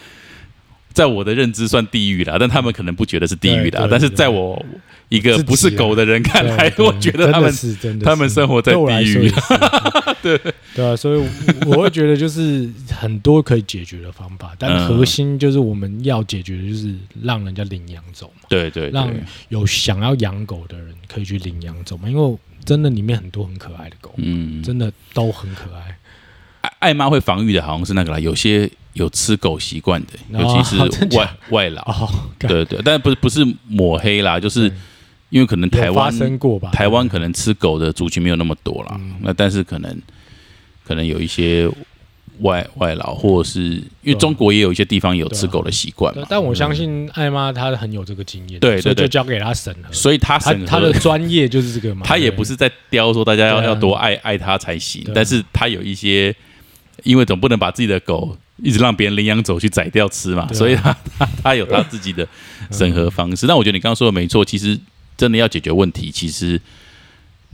[0.96, 4.64] 在我的认知算地狱啦，但他们可能不觉得是地狱啦对对，但是在我
[5.10, 8.04] 一个不是狗的人看对来， 我觉得他们是真的是。
[8.06, 9.30] 他们生活在地狱。
[10.22, 10.40] 对。
[10.74, 11.26] 对啊，所以我
[11.66, 12.66] 我会觉得就是
[12.98, 14.88] 很多可以解决的方法，但嗯。
[14.88, 19.12] 核心就是我们要解决的就是让人家领养走嘛，对对让，
[19.50, 25.98] 有想要养狗的人可以去领养走嘛，因为真的里面很多很可爱的狗，嗯，真的都很可爱。
[26.62, 34.72] 爱爱妈会防御的好像是那个啦，有些有吃狗习惯的，哦尤其是外外劳，哦，对对，但不是不是抹黑啦，就是
[35.28, 36.10] 因为可能台湾？
[36.72, 39.16] 台湾可能吃狗的族群没有那么多啦，嗯。
[39.20, 40.02] 那但是可能
[40.82, 41.68] 可能有一些
[42.40, 43.60] 外外劳，或者是
[44.02, 49.92] 因为中国也有一些地方有吃狗的习惯但我相信艾妈她很有这个经验，对所以就交给她审核。
[49.92, 53.64] 所以他她审核她的专业就是这个嘛，她也不是在雕说大家要啊。
[53.64, 56.34] 要多爱爱她才行但是她有一些，
[57.04, 60.52] 因为总不能把自己的狗一直让别人领养走去宰掉吃嘛，啊。
[60.52, 62.26] 所以他他他有他自己的
[62.70, 63.46] 审核方式。
[63.46, 64.78] 但我觉得你刚刚说的没错，其实
[65.16, 66.60] 真的要解决问题，其实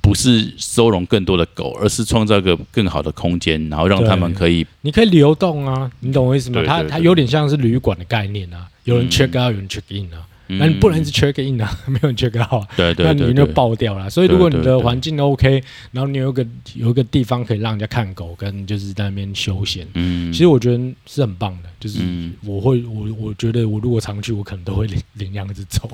[0.01, 6.63] 不是收容更多的狗，而是创造一个更好的空间，然后让他们可以你可以流动啊，你懂我意思吗？
[6.67, 6.91] 它对对对。
[6.91, 9.11] 它有点像是旅馆的概念啊，有人嗯。
[9.11, 10.25] check out，有人 check in 啊，嗯
[10.59, 12.69] 那你不能一直 check in 啊， 没有人 check out 啊。
[12.77, 21.69] 对对那你就爆掉了，所以如果你的环境 OK，然后你有一个有一个地方可以让人家看狗，跟就是在那边休闲，嗯其实我觉得是很棒的。
[21.81, 25.91] 就是嗯我会我我觉得我如果常去，我可能都会领领养一只走。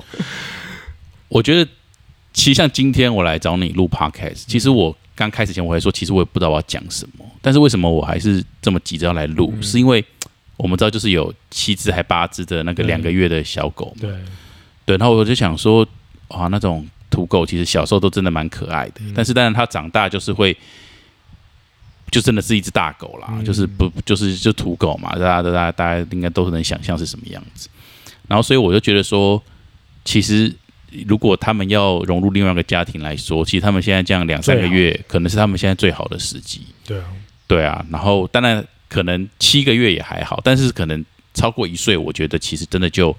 [1.27, 1.69] 我觉得，
[2.33, 9.51] 其实像今天我来找你录 podcast，其实我刚开始前我还说，其实我也不知道我要讲什么，但是为什么我还是这么急着要来录？
[9.55, 10.03] 嗯是因为
[10.57, 14.09] 我们知道就是有七只还八只的那个两个月的小狗，对，
[14.89, 15.87] 对，然后我就想说，
[16.29, 20.57] 啊，那种土狗其实小时候都真的蛮可爱的，嗯但是当然它长大就是会。
[22.11, 27.69] 就真的是一只大狗啦，嗯就是不就是就土狗嘛，大家大家大家应该都能想象是什么样子。
[28.27, 29.39] 然后所以我就觉得说，
[30.03, 30.51] 其实
[31.05, 36.61] 如果他们要融入另外一个家庭来说，其实他们现在这样两三个月，可能是他们现在最好的时机。
[36.83, 37.05] 对啊，
[37.45, 43.15] 对啊，然后当然可能七个月也还好，但是可能超过一岁，我觉得其实真的就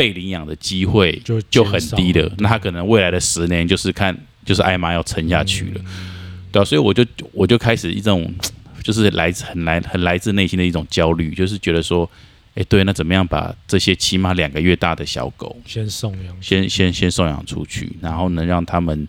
[0.00, 2.32] 被领养的机会就就很低的了。
[2.38, 8.34] 那他可能未来的十年就是看就是艾玛要撑下去了，嗯对啊，所以我就我就开始一种
[8.82, 12.10] 就是来自很来很来自内心的一种焦虑，就是觉得说，
[12.54, 16.34] 哎，对，那怎么样把这些起码两个月大的小狗先送养。
[16.40, 19.06] 先先先送养出去，然后能让他们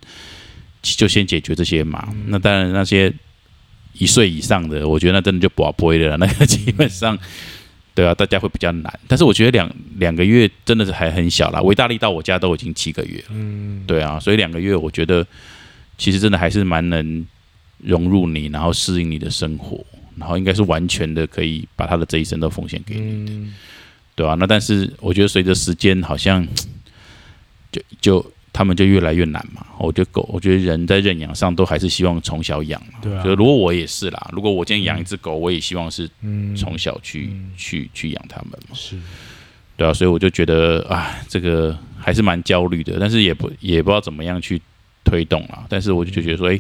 [0.82, 2.10] 就先解决这些嘛。
[2.12, 3.12] 嗯那当然那些
[3.94, 7.18] 一岁以上的，我觉得那真的就不好播了，那个基本上。
[7.94, 11.62] 对啊，大家会比较难，但是我觉得两两个月真的是还很小啦。
[11.62, 15.26] 维大利到我家都已经七个月了，嗯，对啊，所以两个月我觉得
[15.98, 17.26] 其实真的还是蛮能
[17.80, 19.84] 融入你，然后适应你的生活，
[20.16, 23.32] 然后应该是完全的可以把他的这一生都奉献给你。
[23.32, 23.54] 嗯，
[24.16, 26.48] 对啊，那但是我觉得随着时间，好像
[27.72, 29.66] 就就他们就越来越难嘛。
[29.80, 33.00] 我觉得狗，我觉得人在认养上都还是希望从小养嘛。
[33.02, 38.76] 对啊就如果我也是啦，如果我今天养一只狗，我也希望是嗯，从小去、嗯去去养它们嘛。
[38.76, 38.98] 是
[39.78, 44.62] 对啊，所以我就觉得啊，这个还是蛮焦虑的，但是也不也不知道怎么样去
[45.04, 45.66] 推动啦。
[45.70, 46.60] 但是我就觉得说，哎、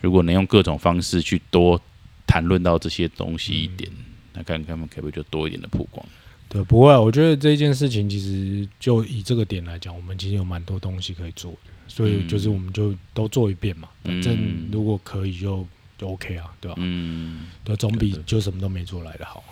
[0.00, 1.78] 如果能用各种方式去多
[2.26, 3.90] 谈论到这些东西一点，
[4.32, 6.06] 那看看他们可不可以就多一点的曝光。
[6.54, 15.66] 对，不会啊，我觉得这件事情其实就以这个点来讲，我们其实有蛮多东西可以做的，所以嗯就是我们就都做一遍嘛，反正嗯如果可以就
[15.98, 19.42] 就 OK 啊，对吧、嗯，对，总比就什么都没做来的好。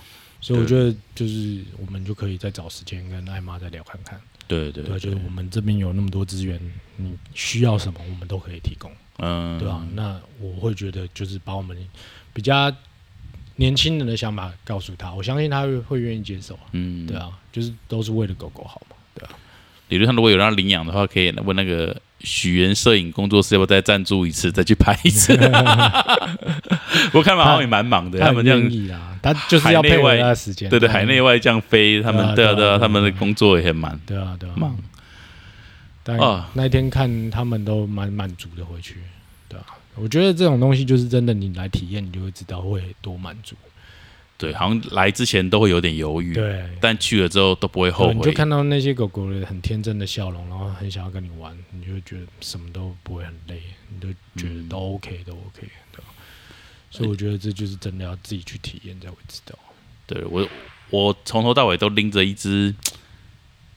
[0.41, 6.61] 所以我觉得就是我们就可以再找时间跟艾妈再聊看看，对对对啊，就是我们这边有那么多资源，
[6.97, 11.77] 你需要什么我们都可以提供，嗯，对吧、那我会觉得就是把我们
[12.33, 12.73] 比较
[13.57, 17.17] 年轻人的想法告诉他，我相信他会会愿意接受啊，嗯，对。
[17.17, 19.31] 啊，就是都是为了狗狗好嘛，对啊。
[19.89, 25.35] 理论上，如果有让他领养的话，可以问那个许源摄影工作室要不要再赞助一次，再去拍一次？
[27.13, 34.75] 我看马浩也蛮忙的，他们这样愿意啦，他就是要配合他的时间，对对，海内外这样飞，他们对啊对啊，他们的工作也很忙，对啊对啊，忙。
[36.03, 36.19] 但
[36.55, 38.97] 那一天看他们都蛮满足的回去，
[39.49, 43.55] 对啊，我觉得这种东西就是真的，你来体验，你就会知道会多满足。
[44.39, 48.15] 对，好像来之前都会有点犹豫，对，但去了之后都不会后悔。
[48.15, 55.61] 你就看到那些狗狗的很天真的笑容，然后很想要跟你玩，你就会觉得什么都不会很累，你都觉得都 OK，都 OK，
[55.93, 56.05] 对吧？
[56.91, 59.57] 所以我觉得这就是真的要自己去体验才会知道。
[60.07, 60.49] 对我，
[60.91, 62.75] 我从头到尾都拎着一只，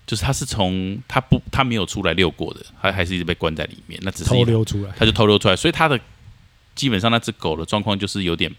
[0.06, 6.00] 就是它是从它不它没有出来遛过的，它还是一直被关在里面，那只是偷溜出来，它就偷溜出来，所以它的
[6.76, 8.54] 基本上那只狗的状况就是有点。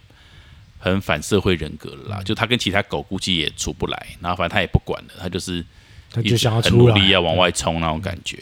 [0.78, 5.64] 很反社会人格了啦，就他跟其他狗估计也出不来，然后反正他也不管了，他就是
[6.12, 8.38] 他就想要很努力要往外冲那种感觉。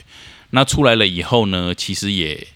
[0.50, 2.46] 那出来了以后呢，其实也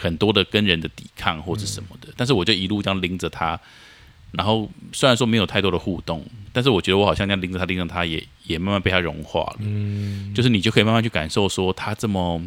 [0.00, 3.60] 很多的跟人的抵抗或者什么的，但是我就一路这样拎着他，
[4.36, 9.56] 然后虽然说没有太多的互动，但是我觉得我好像这样拎着他拎着他，也也慢慢被他融化了。
[9.60, 12.40] 嗯，就是你就可以慢慢去感受说他这么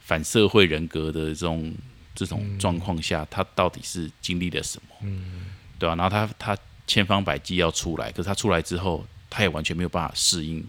[0.00, 1.74] 反社会人格的这种。
[2.14, 4.96] 这种状况下，他到底是经历了什么？
[5.00, 5.46] 嗯，
[5.78, 5.96] 对吧？
[5.96, 6.56] 然后他他
[6.86, 10.62] 千方百计要出来，可是他出来之后，他也完全没有办法适应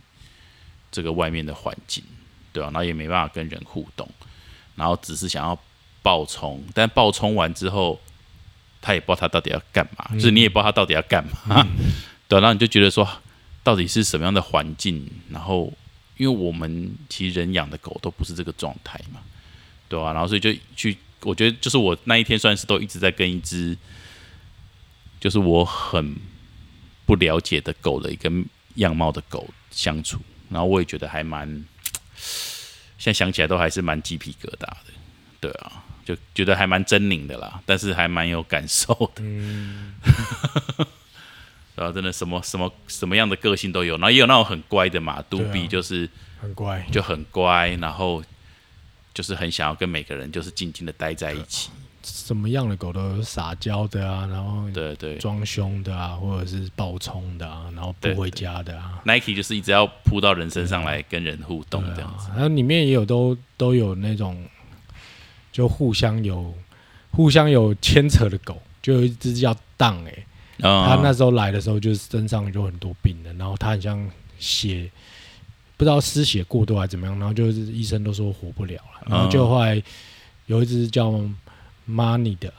[0.89, 2.01] 这个外面的环境，
[2.53, 2.67] 对吧？
[2.67, 4.09] 然后也没办法跟人互动，
[4.77, 5.59] 然后只是想要
[6.01, 7.99] 爆冲，但爆冲完之后，
[8.83, 11.65] 他也不知道他到底要干嘛，就是你也不知道他到底要干嘛，
[12.27, 12.39] 对。
[12.39, 13.07] 然后你就觉得说，
[13.63, 15.09] 到底是什么样的环境？
[15.31, 15.73] 然后，
[16.17, 19.21] 因为我们其实人养的狗都不是这个状态嘛，
[19.87, 20.13] 对啊？
[20.13, 20.97] 然后所以就去。
[21.25, 23.77] 我觉得就是我那一天算是都一直在跟一只，
[25.21, 26.17] 就是我很
[27.05, 28.29] 不了解的狗的一个
[28.75, 30.19] 样貌的狗相处，
[30.49, 31.47] 然后我也觉得还蛮，
[32.97, 34.87] 现在想起来都还是蛮鸡皮疙瘩的，
[35.39, 39.23] 对啊，就觉得还蛮狰狞的啦，但是还蛮有感受的，
[41.75, 48.23] 然后真的什么什么什么样的个性都有，然后也有那种很乖的嘛，杜比就是很乖，就很乖，然后。
[49.15, 51.69] 就是很想要跟每个人就是静静的待在一起。
[52.01, 58.99] 什么样的狗都有撒娇的啊，然后对对装凶的啊，或者是暴冲的啊，然后不回家的啊。
[59.05, 62.29] Nike 就是一直要扑到人身上来跟人互动这样子。
[62.31, 64.43] 然后里面也有都都有那种
[65.53, 66.53] 就互相有
[67.11, 70.25] 互相有牵扯的狗，就有一只叫当哎，
[70.59, 74.05] 他那时候来的时候就是身上有很多病的，然后他很像
[74.37, 74.89] 血。
[75.75, 79.81] 不知道失血过多还是怎么样，然后就是医生都说活不了了，然后就后来
[80.45, 81.11] 有一只叫
[81.89, 82.53] Money 的，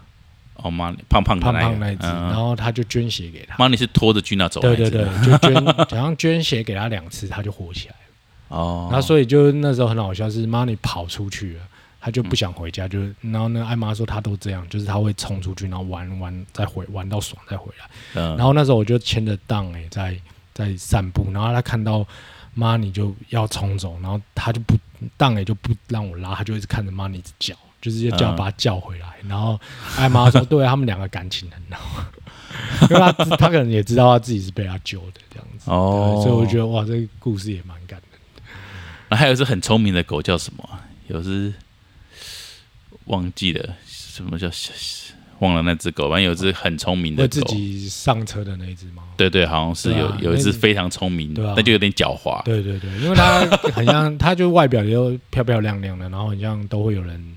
[0.57, 8.57] 哦，Money 胖胖胖胖那一只，然后他就捐血给他，Money 是拖着 Gina 走，对对对，就捐， 好像捐血给他两次，他就活起来了。
[8.57, 11.63] 哦，然后所以就那时候很好笑，是 Money 跑出去了，
[12.05, 17.87] 他就不想回家，就是然后呢，艾妈说他都这样，就是他会冲出去，然后玩玩再回玩到爽再回来。
[18.15, 20.15] 嗯，然后那时候我就牵着当哎在
[20.53, 22.07] 在散步，然后他看到。
[22.57, 24.77] 妈，你就要冲走，然后他就不
[25.17, 29.09] 当也就不让我拉，他就一直看着妈，你一直叫，就是要叫把他叫回来。
[29.29, 29.59] 然后
[29.97, 32.05] 艾妈说：“对他们两个感情很好，
[32.89, 38.43] 因为他他可能也知道他自己是被他救的这样子。”哦，所以我觉得哇，这个故事也蛮感人的。
[39.09, 40.63] 那还有一只很聪明的狗叫什么？
[41.09, 41.53] 有只
[43.07, 44.49] 忘记了什么叫。
[45.41, 49.03] 忘了那只狗，反正有只很聪明的狗，自己上车的那一只吗？
[49.17, 52.41] 对对，好像是有有一只非常聪明，那就有点狡猾。
[52.45, 53.41] 对对对，因为它
[53.73, 57.37] 很像，它就外表又漂漂亮亮的，然后很像都会有人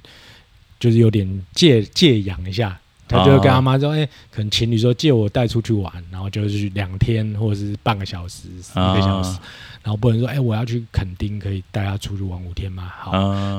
[0.79, 2.77] 就是有点借借养一下。
[3.09, 9.39] 他就会跟他妈说：“哎，可能情侣说借我带出去玩，然后就是两天或者是半个小时、一个小时，
[9.83, 13.11] 然后不能说哎，我要去垦丁，可以带他出去玩五天吗？”好，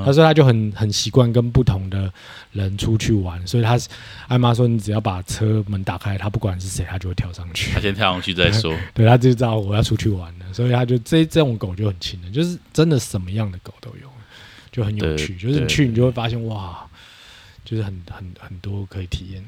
[0.05, 2.13] 他说他就很很习惯跟不同的
[2.53, 3.79] 人出去玩，所以他
[4.27, 7.73] 艾妈说：“你只要把车门打开，他不管是谁，他就会跳上去。
[7.73, 8.77] 他先跳上去再说。
[8.95, 14.09] 对，他就知道我要出去玩了，所以他就这这种狗就很亲的，就是真的什么样的狗都有，
[14.71, 15.37] 就很有趣。
[15.37, 16.85] 就是你去，你就会发现哇。”
[17.65, 19.45] 就是很很很多可以体验，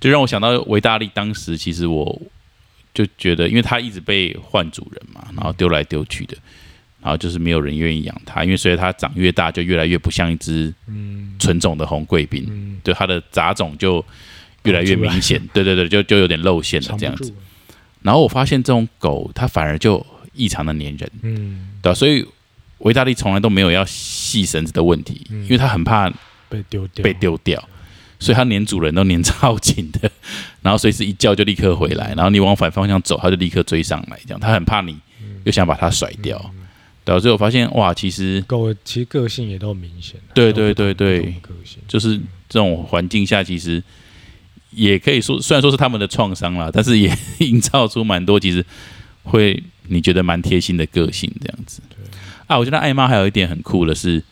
[0.00, 1.08] 就让我想到维大利。
[1.14, 2.20] 当时其实我
[2.94, 6.36] 就觉得，因为它一直被换主人嘛，然后丢来丢去的，
[7.02, 8.44] 然后就是没有人愿意养它。
[8.44, 10.72] 因为随着它长越大，就越来越不像一只
[11.38, 14.02] 纯种的红贵宾，对它的杂种就
[14.62, 15.44] 越来越明显。
[15.52, 17.34] 对对对，就就有点露馅了这样子。
[18.00, 22.24] 然后我发现这种狗，它反而就异常的粘人，嗯，对所以
[22.78, 26.12] 维大利从来都没有要系绳子的问题，因为它很怕。
[26.46, 27.68] 被丢掉，被丢掉，
[28.18, 30.10] 所以它连主人都黏超紧的，
[30.62, 34.96] 然后随时一叫就立刻回来，然后你往反方向走，它就立刻追上来，这样它很怕你，
[35.44, 36.38] 又想把它甩掉，
[37.04, 41.34] 对啊，所以我发现哇，其实狗其实个性也都很明显啊，对对对对
[41.86, 42.16] 就是
[42.48, 43.82] 这种环境下，其实
[44.70, 48.64] 也可以说，虽然说是他们的创伤啦，但是也 营造出蛮多其实
[49.22, 51.82] 会你觉得蛮贴心的个性这样子。
[52.46, 54.22] 啊，我觉得爱妈还有一点很酷的是，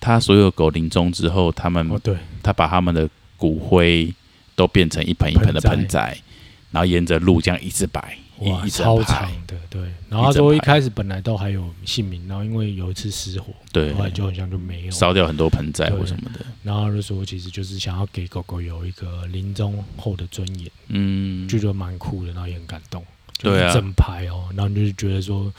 [0.00, 3.08] 他所有狗临终之后，他们哦对，他把他们的
[3.44, 4.10] 骨灰
[4.56, 6.16] 都变成一盆一盆的盆盆栽，
[6.70, 9.82] 然后沿着路这样一直摆，哇，超长的，对。
[10.08, 14.90] 然后他说一开始本来都还有姓名，然后因为有一次失火，对后，来就好像就没有。
[14.90, 16.40] 烧掉很多盆栽或什么的。
[16.62, 23.04] 然后他就说，其实就是想要给狗狗有一个临终后的尊严，嗯，就觉得蛮酷的，然后也很感动。
[23.38, 25.52] 对啊整排哦，然后你就是觉得说，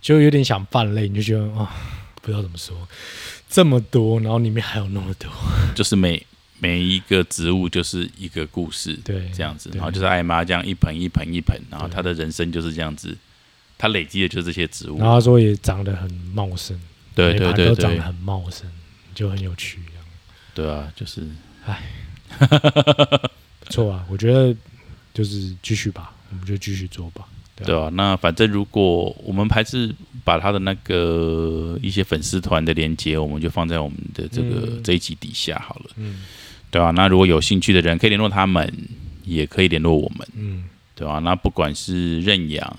[0.00, 1.70] 就有点想泛泪，你就觉得啊，
[2.20, 2.74] 不知道怎么说，
[3.48, 5.30] 这么多，然后里面还有那么多，
[5.76, 6.26] 就是每
[6.60, 11.94] 每一个植物就是一个故事，对，这样子，然后就是艾妈这样一盆一盆一盆，然后对。
[11.94, 13.16] 她的人生就是这样子，
[13.78, 14.98] 她累积的就是这些植物。
[14.98, 16.78] 然，后他说也长得很茂盛，
[17.14, 18.70] 对对对对都长得很茂盛，
[19.14, 20.04] 就很有趣，这样。
[20.54, 21.26] 对啊，就是。
[23.58, 24.54] 不错啊， 我觉得
[25.12, 27.66] 就是继续吧，我们就继续做吧，对啊。
[27.66, 29.92] 对啊，那反正如果我们还是
[30.22, 34.82] 把他的那个一些粉丝团的连接，我们就放在我们的这个、嗯。
[34.84, 36.22] 这一集底下好了，嗯
[36.70, 38.72] 对啊，那如果有兴趣的人可以联络他们，
[39.24, 40.64] 也可以联络我们，嗯，
[40.94, 42.76] 对吧、那不管是认养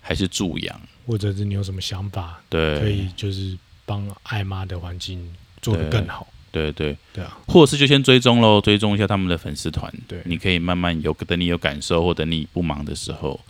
[0.00, 3.56] 还是助养，或者是你有什么想法，对，可以就是
[3.86, 6.70] 帮爱妈的环境做得更好，对。
[6.72, 7.24] 对，对。
[7.24, 9.92] 啊，或者是就先追踪喽，追踪一下他们的粉丝团。
[10.06, 10.20] 对。
[10.24, 13.40] 你可以慢慢有等你有感受，或等你不忙的时候，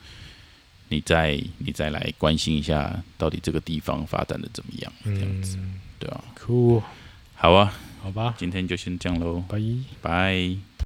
[0.89, 6.25] 你再你再来关心一下，到底这个地方发展的怎么样，这样子，嗯，对啊。
[6.35, 6.83] 酷，
[7.35, 7.73] 好啊，
[8.05, 9.59] 好吧，今天就先这样喽，拜。
[10.03, 10.74] 拜。